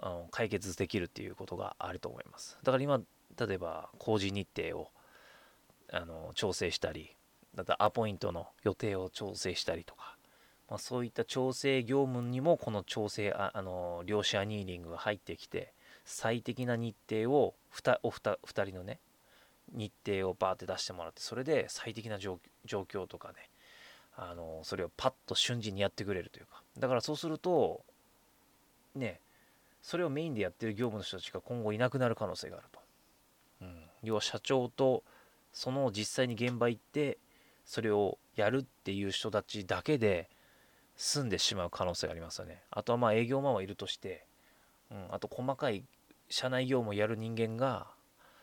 [0.00, 2.58] あの解決できるっていうことがあると思います。
[2.62, 3.00] だから今、
[3.38, 4.90] 例えば工事日程を
[5.90, 7.14] あの調整したり、
[7.54, 10.13] だアポイントの予定を調整したりとか、
[10.68, 15.72] まあ、そういった調整業務にもこの調整ああの量子アニーリングが入ってきて
[16.04, 18.98] 最適な日程を 2, お 2, 2人のね
[19.72, 23.34] 日程をバーって出してもらってそれで最適な状況とかね
[24.16, 26.62] あのそれをパッと瞬時にやってくれるというか。
[26.78, 27.82] だからそうすると
[28.94, 29.20] ね
[29.82, 32.80] それをメインでやってる業務の人たちが今後いなくなる可能性があると、
[33.62, 35.02] うん、要は社長と
[35.52, 37.18] その実際に現場行って
[37.66, 40.28] それをやるっていう人たちだけで
[40.96, 42.62] 済んでしまう可能性がありますよね。
[42.70, 44.26] あとはまあ営業マンはいるとして、
[44.90, 45.84] うん、あと細かい
[46.28, 47.88] 社内業務をやる人間が、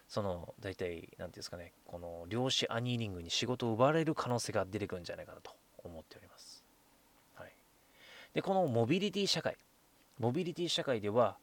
[0.08, 6.64] その大体、何て言うんですかね、この量子アニーリングに仕事を奪われる可能性が出てくるんじゃないかなと思っております。
[7.36, 7.54] はい、
[8.34, 9.58] で、このモビリティ社会、
[10.20, 11.38] モビリティ社会では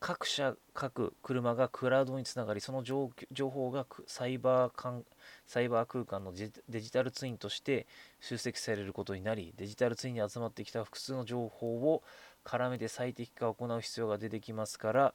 [0.00, 3.10] 各社各車がクラウドにつながりその情
[3.50, 5.02] 報がサイバー
[5.46, 7.86] サイバー空間のデジタルツインとして
[8.20, 12.02] 集積されることになりデジタルツインに集まってきた複数の情報を
[12.44, 15.14] 絡めて最適化を行う必要が出てきますから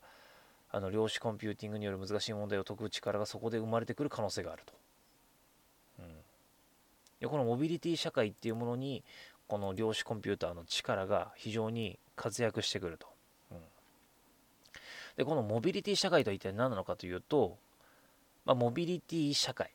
[0.69, 4.73] あの量子コンピューティングによる難しい問題を解く力がそこで生まれてくる可能性があると。
[5.99, 6.05] うん、
[7.21, 9.03] でこのモビリティ社会っていうものに
[9.47, 13.12] この量子コンピューターの力が非常に活躍してくると。
[15.17, 17.57] でこのモビリティ社会とは一体何なのかというと、
[18.45, 19.71] まあ、モビリティ社会、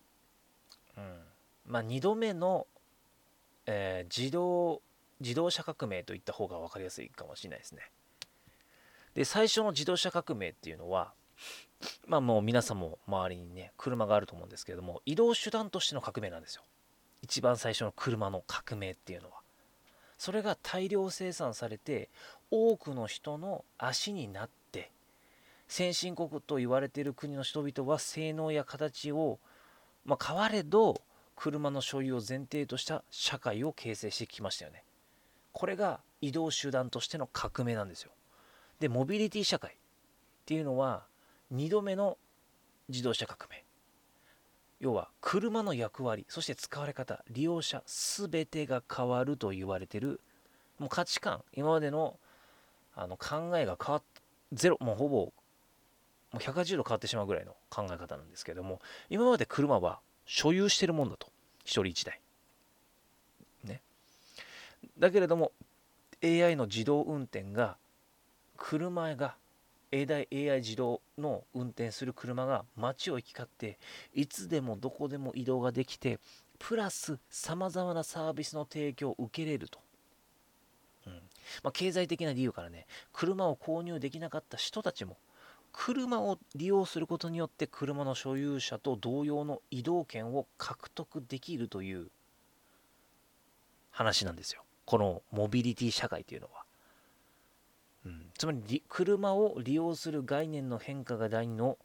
[0.96, 1.02] うん
[1.66, 2.66] まあ、2度目の、
[3.66, 4.82] えー、自動
[5.20, 7.82] 自動車革命といった方が分かりやすいかもしれないですね。
[9.14, 11.12] で最初の自動車革命っていうのは
[12.06, 16.62] まあもう皆さんも周りにね車があると思うんですけれども移動手段としての革命なんですよ。
[17.22, 19.38] 一番最初の車の革命っていうのは。
[20.18, 22.10] それが大量生産されて
[22.50, 24.50] 多くの人の足になっ
[25.68, 29.38] 先進国と言われている国の人々は性能や形を、
[30.04, 31.02] まあ、変われど
[31.36, 34.82] 車の所有を前提とした社会を形成してきましたよね。
[35.52, 38.10] これが移動手段としての革命なんですよ。
[38.80, 39.74] で、モビリティ社会っ
[40.46, 41.04] ていうのは
[41.54, 42.16] 2度目の
[42.88, 43.64] 自動車革命。
[44.80, 50.20] 要は車の役割、そして使われ方、利用者全てが変わると言われてる
[50.78, 52.18] もう価値観、今までの
[52.94, 54.02] あの考えが変わっ
[54.52, 55.32] ゼロ、もうほぼ
[56.32, 61.28] もう180度変わってしまうぐらいの考え方なんですけれども今まで車は所有してるもんだと。
[61.64, 62.20] 1人1台。
[63.64, 63.82] ね。
[64.98, 65.52] だけれども
[66.22, 67.76] AI の自動運転が
[68.56, 69.36] 車が
[69.92, 73.78] AI, AI 自動の運転する車が街を行き交って
[74.14, 76.18] いつでもどこでも移動ができて
[76.58, 79.78] プラスさまざまなサービスの提供を受けれると、
[81.06, 81.12] うん。
[81.62, 85.16] まあ、経済的な理由からね車を購入できなかった人たちも
[85.80, 92.08] 車を利用することによって車の所有者と同様の移動権を獲得できるという
[93.92, 94.64] 話なんですよ。
[94.86, 96.64] このモビリティ社会というのは。
[98.06, 101.78] うん、つまり車を利用する概念の変化が第二の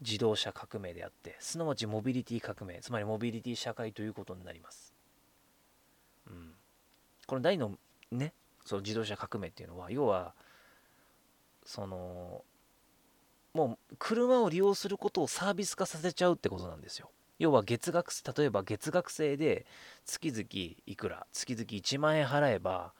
[0.00, 4.92] 自動車革命であってすなわちモビリティ革命つまりモビリティ社会ということになります。
[6.26, 6.54] うん、
[7.28, 7.78] この第二の
[8.10, 8.32] ね
[8.64, 10.34] その自動車革命っていうのは要は
[11.64, 12.44] その
[13.52, 17.10] もう車を利用することをサービス化させちゃうってことなんですよ。
[17.38, 19.66] 要は月額例えば月額制で
[20.04, 20.44] 月々
[20.86, 22.92] いくら月々1万円払えば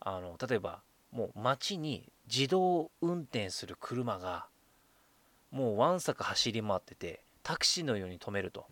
[0.00, 4.46] あの例えばもう街に自動運転する車が
[5.50, 8.66] もうわんさか走り回っててタクシーのように止めると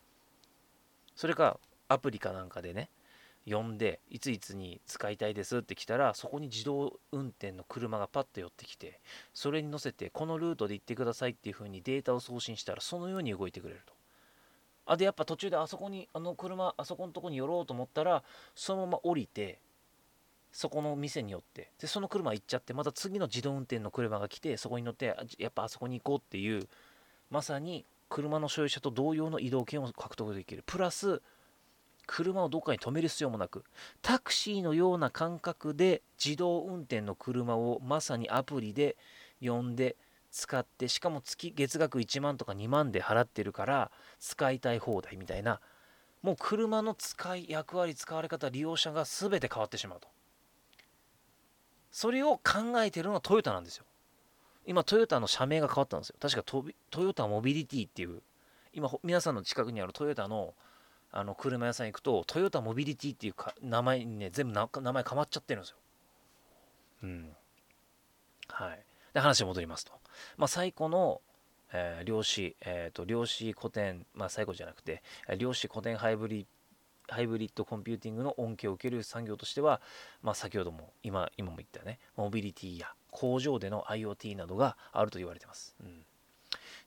[1.16, 2.88] それかアプリかなんかでね
[3.48, 9.00] 呼んでいついつに使いたいですって来たらそこに自動運転の車がパッと寄ってきて
[9.34, 13.94] それに乗せてこのルートで行ってくださいっていう風にデータを送信したらそのように動いてくれると。
[14.88, 18.22] あでやっぱ途中であそこにあの車あそこのとこに寄ろうと思ったら
[18.54, 19.58] そのまま降りて
[20.52, 26.68] そこの店に寄ってでその車行っちゃってまた次の自動運転の車が来てそこに乗ってやっぱあそこに行こうっていう
[27.30, 30.62] まさに車の所有者と同様の移動権を獲得できる。
[30.64, 31.20] プラス
[32.06, 33.64] 車をどっかに止める必要もなく
[34.02, 38.96] タクシーのような感覚で自動運転の車をまさにアプリで
[39.40, 39.96] 呼んで
[40.30, 43.90] 使ってしかも月月額1万とか2万で払ってるから
[44.20, 45.60] 使いたい放題みたいな
[46.22, 50.08] もう車の使い役割使われ方利用者が全て変わってしまうと。
[51.92, 53.84] それを考えてるのはトヨタなんですよ。
[54.66, 56.16] 今トヨタの社名が変わったんですよ。
[56.20, 56.64] 確かト
[57.00, 58.22] ヨタモビリティっていう
[58.72, 60.54] 今皆さんの近くにあるトヨタの
[61.16, 65.76] あの車屋さん行くとトヨタモビリティっていうか名前にね全部名前変わっちゃってるんですよ。
[67.04, 67.30] うん。
[68.48, 68.84] はい。
[69.14, 69.92] で話戻りますと。
[70.36, 71.22] まあ、最古の、
[71.72, 75.02] えー、量子、えーと、量子古典、まあ、最古じゃなくて
[75.38, 76.46] 量子古典ハイブリ
[77.08, 79.80] ハイブリッドコンピューティングの恩恵を受ける産業としては、
[80.22, 85.74] まあ、先ほども今今も言ったねモビリティや工場での IoT などがあると言われてます。
[85.82, 86.04] うん、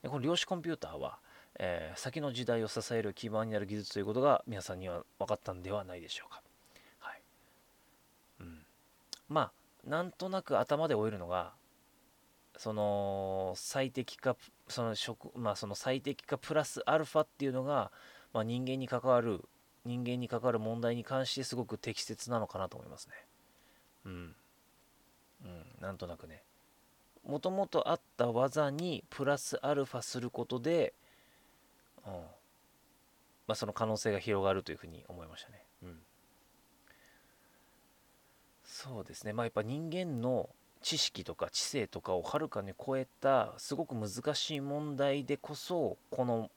[0.04, 1.18] でこの量子コンピューターは
[1.62, 6.42] えー、先の時代を支える基盤になる技術ということが皆さんには分かったんではないでしょうか。
[7.00, 7.20] はい
[8.40, 8.58] うん、
[9.28, 9.52] ま
[9.86, 11.52] あなんとなく頭で終えるのが
[12.56, 14.36] その最適化
[14.68, 17.90] その職、まあ、その最適化プラスアルファっていうのが、
[18.32, 19.44] まあ、人間に関わる
[19.84, 23.14] 人間に関わる問題に関してすごく適切なのかなと思いますね。
[24.06, 24.12] うん。
[25.44, 26.42] うん、なんとなくね。
[27.26, 30.92] もともとあった技にプラスアルファすることで、
[32.06, 32.12] うん
[33.50, 35.64] まあ、その可能性が広がるというふうに思いましたね。
[35.82, 35.98] うん、
[38.64, 40.48] そうですねまあやっぱ人間の
[40.82, 46.48] 知識とか知性とかをはるかに超えたすごく難しい問題でこそこの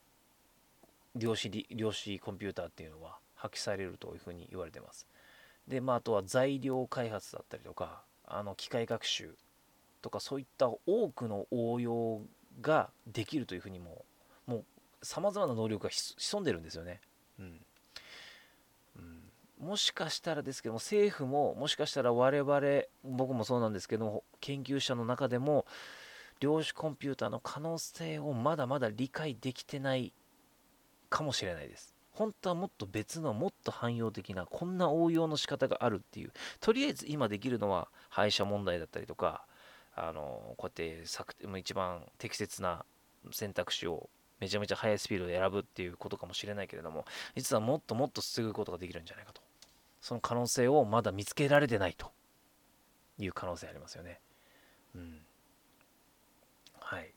[1.15, 5.07] 量子量子コンピューターっていうのは発揮されるというふうに言われてます。
[5.67, 9.35] でまああとは材料開発だったりとかあの機械学習
[10.03, 12.21] とかそういった多くの応用
[12.61, 14.05] ができるというふうにも
[15.03, 17.01] さまざまな能力が潜んでるんですよね。
[17.39, 17.61] うん。
[19.63, 22.61] もしかしたらですけども政府ももしかしたら我々
[23.03, 25.65] 僕もそうなんですけども研究者の中でも
[26.41, 30.11] 量子コンピューターの可能性をまだまだ理解できてない
[31.09, 31.93] かもしれないです。
[32.11, 36.33] 本当はもっと別のもっと汎用的なこんな応用の仕方があるっていう。
[36.59, 39.45] とりあえず今できるのは廃車問題だったりとか
[39.95, 41.03] あのこうやって
[41.59, 42.83] 一番適切な
[43.31, 44.09] 選択肢を
[44.43, 49.41] めちゃめちゃ速いスピードで選ぶっていうことかもしれないけれども実はもっともっと進むことができるんじゃないかと
[50.01, 52.11] その可能性をまだ見つけられてないと
[53.17, 54.19] いう可能性ありますよね。
[54.95, 55.21] うん。
[56.79, 57.13] はい。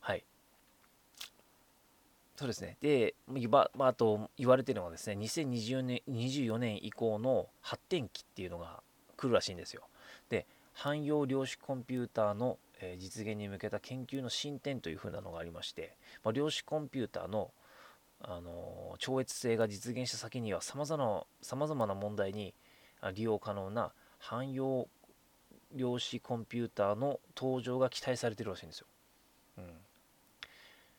[0.00, 0.24] はい。
[2.34, 2.76] そうですね。
[2.80, 3.14] で、
[3.48, 8.82] まあ、あと言われてるのはですね、2020年、24年以降の発展期っていうのが
[9.16, 9.82] 来るらしいんですよ。
[10.28, 17.52] で、汎用量子コンピューターのえ実現に向けた研究の進展というふうなのがありまして、まあ、量子コンピューターの
[18.20, 22.54] あの超越性が実現した先にはさまざまな問題に
[23.14, 24.88] 利用可能な汎用
[25.74, 28.86] 量子コンピューターの登場が期待されてるらしいんですよ。
[29.58, 29.64] うん、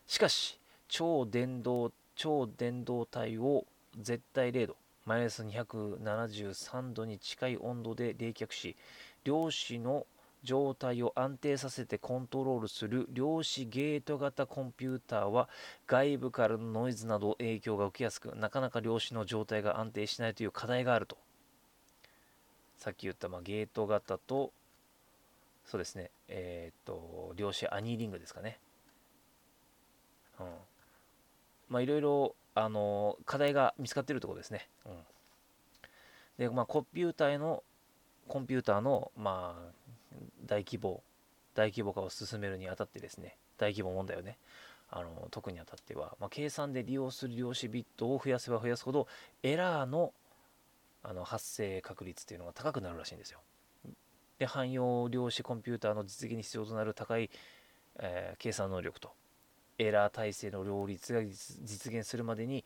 [0.06, 3.64] しかし超電導超電導体を
[3.98, 8.76] 絶対0度マイナス273度に近い温度で冷却し
[9.24, 10.06] 量子の
[10.48, 15.50] 状態を安定させてコントロールする量子ゲート型コンピューターは
[15.86, 21.18] 外部からのノイズなど影響が受けやすくなかなか量子の状態が安定しないという課題があると。
[22.78, 24.52] さっき言ったまあゲート型と
[25.66, 28.58] そうですねえっ、と量子アニーリングですかね。
[30.40, 30.46] うん。
[31.68, 34.92] まあいろいろあの課題が見つかっているところですね、うん、
[36.38, 37.62] でまあコンピューターへの
[38.26, 39.77] コンピューターのまあ
[40.44, 41.02] 大規模
[41.54, 44.38] 大規模化を進めるにあたってですね大規模問題をね
[44.90, 49.06] あの特にあたっては、まあ、計算で利用する量子ビットを増やせば増やすほど
[49.42, 50.12] エラーの
[51.04, 53.38] あの発生確率っていうのが高くなるらしいんですよ。
[54.38, 57.30] で汎用量子コンピューターの実現に必要となる高い、
[57.98, 59.12] えー、計算能力と
[59.78, 62.64] エラー体制の両立が実現するまでに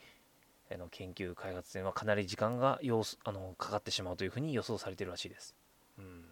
[0.70, 2.80] あの研究開発というのはかなり時間が
[3.24, 5.55] あのかかってしまうというふうに予想されているらしいです。
[5.98, 6.32] うん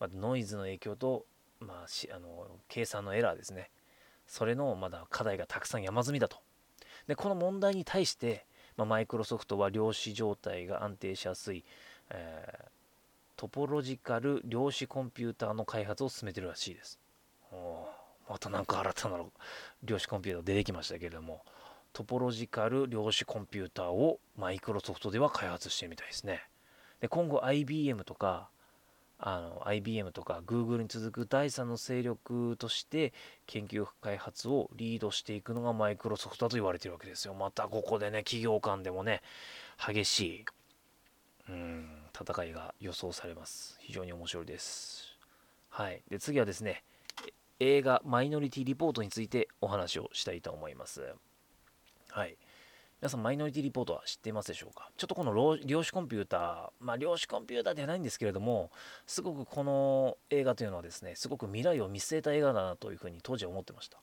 [0.00, 1.26] まあ、ノイズの影響と、
[1.60, 3.70] まあ、しあの計算のエラーですね。
[4.26, 6.38] それのまだ課題がたくさん山積みだと。
[7.06, 8.44] でこの問題に対して、
[8.76, 11.64] まあ、マイクロソフトは量子状態が安定しやすい、
[12.10, 12.64] えー、
[13.36, 16.98] トポロジカル量子コンピューターの開発を進めてるらしいです。
[18.28, 19.18] また何か新たな
[19.82, 21.42] 量子コンピューター出てきましたけれども
[21.94, 26.42] トポロジカル量子コンピューターをマイクロソフトでは開発してみたいですね。
[27.00, 28.50] で今後 IBM とか
[29.20, 33.12] あの IBM とか Google に続く第三の勢力として
[33.46, 37.34] 研究開発をリードしていくのがマイクロソフトだと言われてるわけですよ。
[37.34, 39.22] またここでね、企業間でもね、
[39.84, 40.44] 激しい、
[41.48, 41.88] うん、
[42.18, 43.76] 戦いが予想されます。
[43.80, 45.18] 非常に面白いです。
[45.68, 46.02] はい。
[46.08, 46.84] で、次はですね、
[47.58, 51.12] 映画マイノリティリポートについてお話をしたいと思います。
[52.10, 52.36] はい。
[53.00, 54.90] 皆さんマイノリティリポートは知っていますでしょうか？
[54.96, 58.72] ちょっとこの量子コンピューター、まあ量子コンピューターではないんですけれども、
[59.06, 63.98] すごくこの映画というのはですね、すごく未来を見据えた映画だなというふうに当時は思ってました。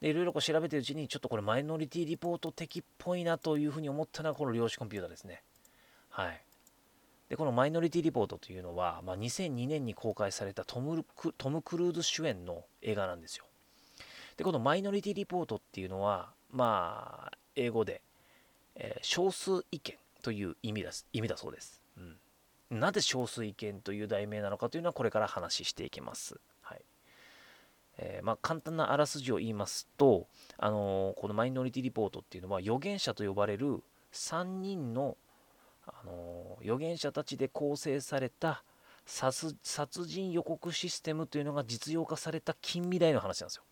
[0.00, 5.42] で、いろいろこう調べてるうちに、ちょっとこれマイノリティリポート的っぽいなというふうに思ったのはこの量子コンピューターですね。
[6.10, 6.40] はい。
[7.28, 11.04] で、このマイノリティリポートというのは、まあ、2002年に公開されたトム
[11.36, 13.46] トム・クルーズ主演の映画なんですよ。
[14.36, 18.00] で、このマイノリティリポートっていうのは、まあ、英語で
[18.76, 21.82] えー、少数意見という意味だ意味だそうです、
[22.70, 22.80] うん。
[22.80, 26.40] なぜ少数意見という題名なのかというのはこれから話していきます。
[26.62, 26.82] はい
[27.98, 35.16] えー、まあ、簡単なあらすじを言いますと、あのー、このマイノリティリポートっていうのは預言者と呼ばれる3人の、
[35.86, 38.62] あの預言者たちで構成された
[39.04, 39.56] 殺
[40.06, 43.64] 人予告システムというのが実用化された近未来の話なんですよ。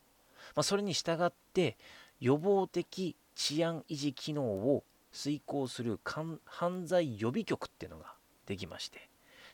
[0.56, 1.76] まあ、それに従って
[2.20, 8.14] 予防的治安維持機能を遂行する犯罪予備局っていうのが
[8.46, 9.08] できまして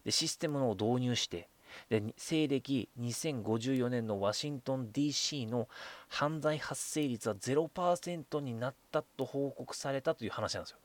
[0.04, 1.48] でシステムを導入して
[1.88, 5.68] で西暦2054年のワシントン DC の
[6.08, 10.78] 犯罪発生率は0%になったと報告されたという話なんですよ。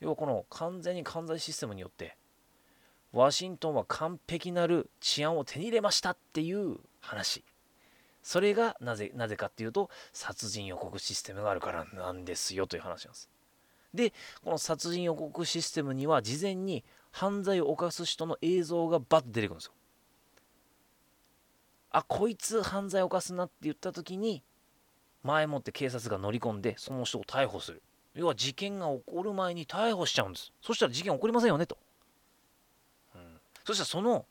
[0.00, 2.16] 要はこの完全に犯罪システムによって
[3.12, 7.42] ワシントンは完璧なる治安を手に入れましたっていう話
[8.28, 13.30] それがなぜなぜかっていうと殺人予告システムがあるからなんですよという話なんです。
[13.94, 14.12] で
[14.44, 19.72] この殺人予告システムには事前に犯罪を犯す人の映像がバッと出てくるんですよ。
[21.90, 24.42] あこいつ犯罪を犯すなって言った時に
[25.22, 27.80] 前もって警察が乗り込んでその人を逮捕する。
[28.14, 30.52] 要は事件が起こる前に逮捕しちゃうんです。
[30.60, 31.78] そしたら事件起こりませんよねと。
[33.14, 33.40] うん。
[33.64, 34.26] そしたらその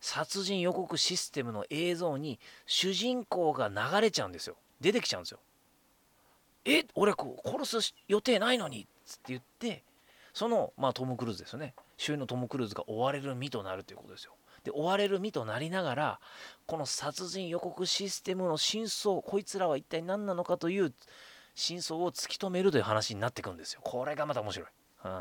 [0.00, 4.56] 殺人予告システムの映像に主人公が流れちゃうんですよ。
[4.80, 5.40] 出てきちゃうんですよ。
[6.64, 6.84] え？
[6.94, 9.82] 俺殺す予定ないのにっって言って
[10.32, 11.74] そのまあトム・クルーズですよね。
[11.96, 14.32] 主演のトム・クルーズが追われる身となるということですよ。
[14.64, 16.20] で追われる身となりながら
[16.66, 20.92] この殺人予告システムの真相こいつらは一体何なのかという
[21.54, 23.80] 真相を突き止めるという話になっていくんですよ。
[23.82, 24.68] これがまた面白い、
[25.04, 25.12] うん。
[25.12, 25.14] う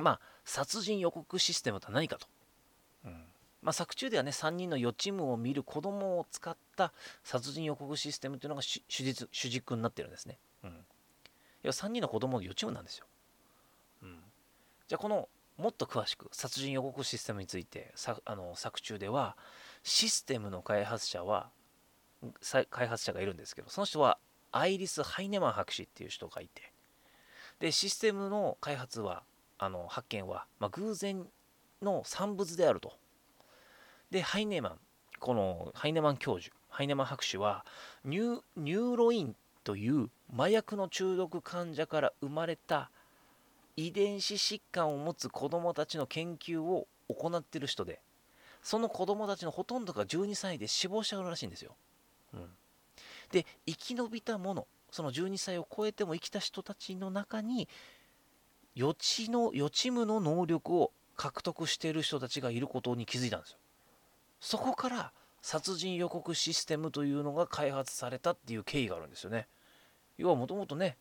[0.00, 2.26] ん、まあ殺人予告システムとは何かと、
[3.04, 3.24] うん。
[3.60, 6.92] まあ、作中ではね3人の予知夢を見る子供を使った
[7.22, 10.72] 殺人予告システムというのが主実主軸になってるんですね、うん、い
[11.64, 13.06] や3人の子供の予知夢なんですよ、
[14.04, 14.20] うん、
[14.86, 15.28] じゃあこの
[15.58, 17.92] もっと詳しく殺人予告システムについて
[18.24, 19.36] あの作中では
[19.82, 21.50] システムの開発者は
[22.70, 24.18] 開発者がいるんですけどその人は
[24.52, 26.72] アイリス・ハイネマン博士っていう人がいて。
[27.58, 29.24] でシステムの開発は
[29.58, 31.26] あの発見は、まあ、偶然
[31.82, 32.92] の産物であると。
[34.10, 34.78] で、ハイネマン、
[35.18, 37.64] このハイネマン教授、ハイネマン博士は
[38.04, 42.90] ニュニューロインという麻薬の中毒患者から生まれた
[43.76, 48.00] 遺伝子疾患を持つ子どもたちの研究を行ってる人で、
[48.62, 51.76] その子どもたちのほとんどが12歳で死亡しちゃうらしいんですよ。
[52.34, 52.48] うん、
[53.30, 57.68] で、生き延びたもの、その12歳を超えても生きた人たちの中に
[58.78, 63.58] 予知の予知夢の能力を獲得している人たちがいることに気づいたんですよ。
[64.38, 65.12] そこから
[65.42, 69.48] 殺人予告システムというのが開発されたっていう経緯があるんですよね。
[70.16, 70.96] 要はもともとね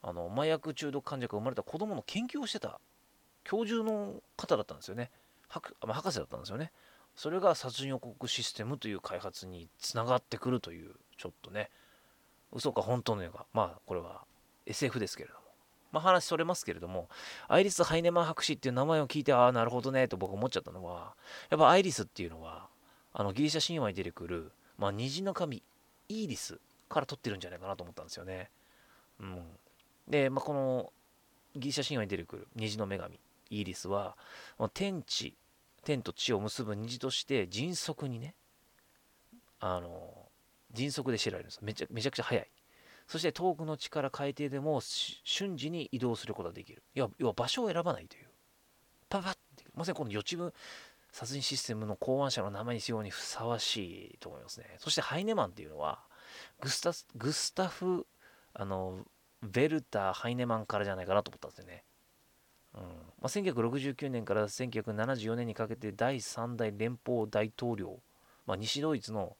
[0.00, 2.80] あの麻薬中毒患者が生まれた子供の研究をしてた
[3.44, 5.10] 教授の方だったんですよね。
[5.48, 6.72] 博博士だったんですよね。
[7.16, 11.68] それが殺人予告システムという開発につながってくるというちょっとね
[12.50, 13.44] 嘘か本当のようか。
[13.52, 14.24] まあこれは
[14.64, 15.49] SF ですけれども。
[15.92, 17.08] まあ、話それますけれども、
[17.48, 21.14] アイリス・ハイネマン博士っていう名前を聞いて、ああ、なるほどね、と僕思っちゃったのは、
[21.50, 22.68] やっぱアイリスっていうのは、
[23.12, 25.62] あのギリシャ神話に出てくる、まあ、虹の神、
[26.08, 28.50] イーリスから取ってるんじゃないかなと思ったんですよね。
[29.20, 29.44] うん。
[30.08, 30.92] で、まあ、この
[31.54, 33.18] ギリシャ神話に出てくる虹の女神、
[33.50, 34.16] イーリスは、
[34.58, 35.34] まあ、天地、
[35.84, 38.34] 天と地を結ぶ虹として迅速にね、
[39.60, 40.28] あの、
[40.72, 42.48] 迅速で知られるんですめちゃめちゃくちゃ速い。
[43.10, 46.84] そして遠くの地から海底でも瞬時に移動することができる。
[46.94, 48.28] 要は場所を選ばないという。
[49.08, 50.52] パパッてまさにこの予知夢
[51.10, 54.76] 殺人システムの考案者の名前にしようにふさわしいと思いますね。
[54.78, 55.98] そしてハイネマンっていうのは
[56.60, 58.06] グスタグスタフ
[58.54, 59.00] あの
[59.42, 61.82] ベルター・ハイネマンからじゃないかなと思ったんですよね。
[62.74, 62.86] うんま
[63.22, 67.98] あ、1969年から1974年にかけて第3代連邦大統領、
[68.46, 69.36] まあ、西ドイツの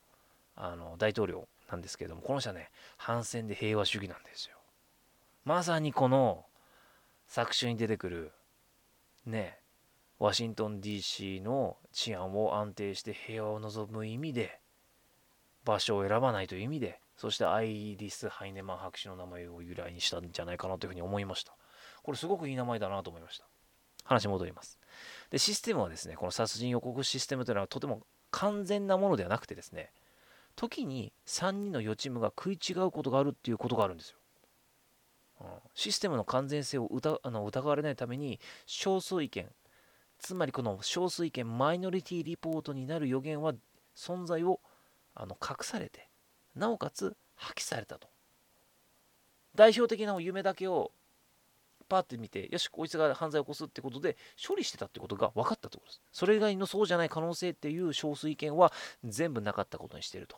[0.57, 4.57] あの大統領なんですけれども、この人はね、反戦で平和主義なんですよ。
[5.45, 6.45] まさにこの
[7.27, 8.33] 作中に出てくる、
[9.27, 9.59] ね、
[10.19, 14.61] ワシントン DC の治安を安定して平和を望む意味で、
[15.65, 21.55] 場所を選ばないという意味で、そしてアイリス・ハイネマン博士の名前を由来にしたんじゃないかなというふうに思いました。
[22.03, 23.47] これすごくいい名前だなと思いました。
[24.05, 24.79] 話戻ります。
[25.31, 28.01] で、システムはですね、この殺人予告システムというのはとても
[28.31, 29.93] 完全なものではなくてですね、
[30.61, 34.19] 時に3人の予知夢が食い違うことがあるっていうことがあるんですよ。
[35.41, 39.49] うん、システムの完全性を疑あの疑われないために少数意見
[40.19, 43.55] つまりこの少数意見マイノリティリポートになる予言は
[43.97, 44.61] 存在を
[45.15, 46.11] あの隠されて
[46.55, 48.09] なおかつ破棄されたと。
[49.55, 50.93] 代表的な夢だけを
[51.89, 56.03] パーって見てよしこいつが犯罪を起こすってことで処理してたってことが分かったってことです。
[56.13, 60.37] それ以外のそうじゃない可能性っていう少数意見は全部なかったことにしてると。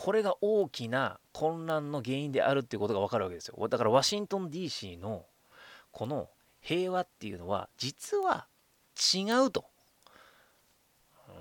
[0.00, 3.66] これが大きな混乱の原因であるっていうことが分かるわけですよ。
[3.66, 5.26] だからワシントン DC の
[5.90, 6.30] この
[6.60, 8.46] 平和っていうのは実は
[8.96, 9.64] 違うと、
[11.28, 11.34] うん、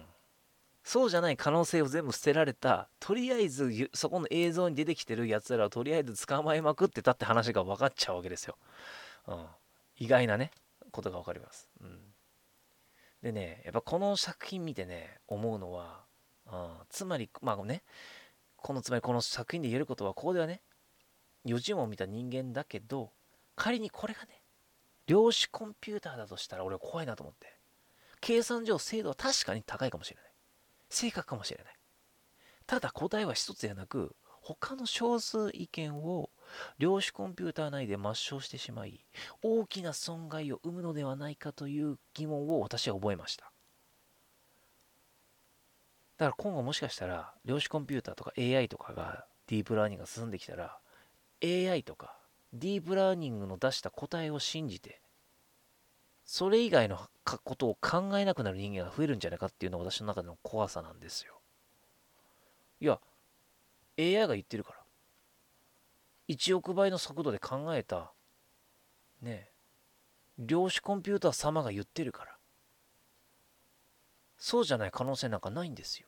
[0.83, 2.89] そうじゃない可能性を全部捨てられた。
[2.99, 8.57] とりあえずそこの映像に出てきてるやつらをとりあえず捕まえまくってたって話が分かっちゃうわけですよ、
[9.27, 9.45] うん、
[9.99, 10.49] 意外なね
[10.91, 11.99] ことが分かります、うん、
[13.21, 16.05] でねやっぱこの作品見てね思うのは、
[16.51, 17.83] うん、つまりまあね
[18.68, 20.59] このつまりこの作品で言えることはここではね。
[21.45, 23.13] 予知夢を見た人間だけど
[23.55, 24.43] 仮にこれがね
[25.05, 27.47] 量子コンピューターだとしたら俺は怖いなと思って。
[28.20, 30.32] 計算上精度は確かに高いかもしれない。
[30.89, 31.74] 正確かもしれない。
[32.65, 36.30] ただ答えは一つではなく他の少数意見を
[36.78, 39.05] 量子コンピューター内で抹消してしまい
[39.41, 43.53] 大きな損害を生むのではないかという疑問を私は覚えました。
[46.18, 50.78] だから今後もしかしたら量子コンピューターとか AI とかがディープラーニングが進んできたら
[51.43, 52.18] AI とか
[52.53, 55.01] ディープラーニングの出した答えを信じて
[56.26, 61.39] それ以外のことを考えなくなる人間が増えるんじゃないかっていうのが私の中での怖さなんですよ。
[62.82, 62.99] いや
[63.97, 64.80] AI が言ってるから。
[66.28, 68.11] 1億倍の速度で考えた
[69.22, 69.49] ね
[70.38, 72.38] 量子コンピューター様が言ってるから。
[74.38, 76.06] そうじゃない可能性なんかないんですよ。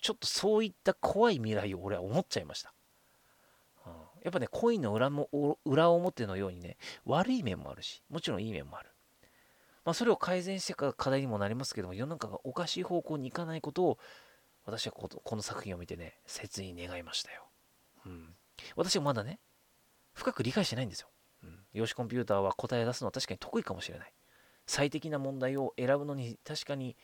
[0.00, 2.72] ちょっとそういった怖い未来を俺は思っちゃいました、
[3.86, 3.92] うん、
[4.22, 8.90] やっぱねコインの裏も裏表のようにね悪い面もあるしもちろんいい面もある。
[9.84, 13.98] まあそれを改善してから課題にもなりますけども世の中がおかしい方向に行かないことを
[14.66, 17.44] 私はこの作品を見てね切に願いましたよ、
[18.04, 18.34] うん、
[18.76, 19.40] 私はまだね
[20.12, 21.08] 深く理解してないんですよ、
[21.42, 24.12] うん、量子コンピューターは答え出すのは確かに得意かもしれない。
[24.66, 26.94] 最適な問題を選ぶのに確かに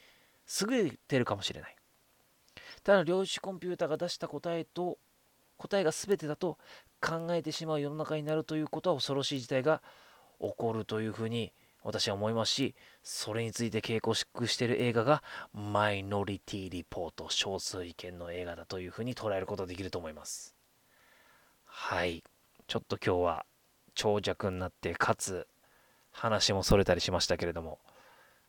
[0.61, 1.77] 優れてるかもしれない。
[2.85, 4.99] ただ量子コンピューターが出した答えと
[5.57, 6.59] 答えが全てだと
[7.01, 9.83] 考えてしまう世の中になるということは恐ろしい事態が
[10.41, 14.17] 起こるというふうに私は思いますしそれについて警告
[14.47, 15.23] している映画が
[15.53, 20.55] マイノリティリポート少数意見の映画だというふうに捉えることができると思います。
[21.67, 22.25] はい。
[22.67, 23.47] ちょっと今日は
[23.95, 25.47] 長尺になってかつ
[26.11, 27.79] 話もそれたりしましたけれども。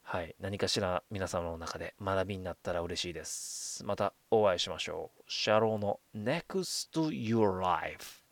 [0.07, 3.83] はい、何かしら皆様の中で学びになったら嬉しいです。
[3.83, 5.21] またお会いしましょう。
[5.27, 8.24] シャローの Next to Your Life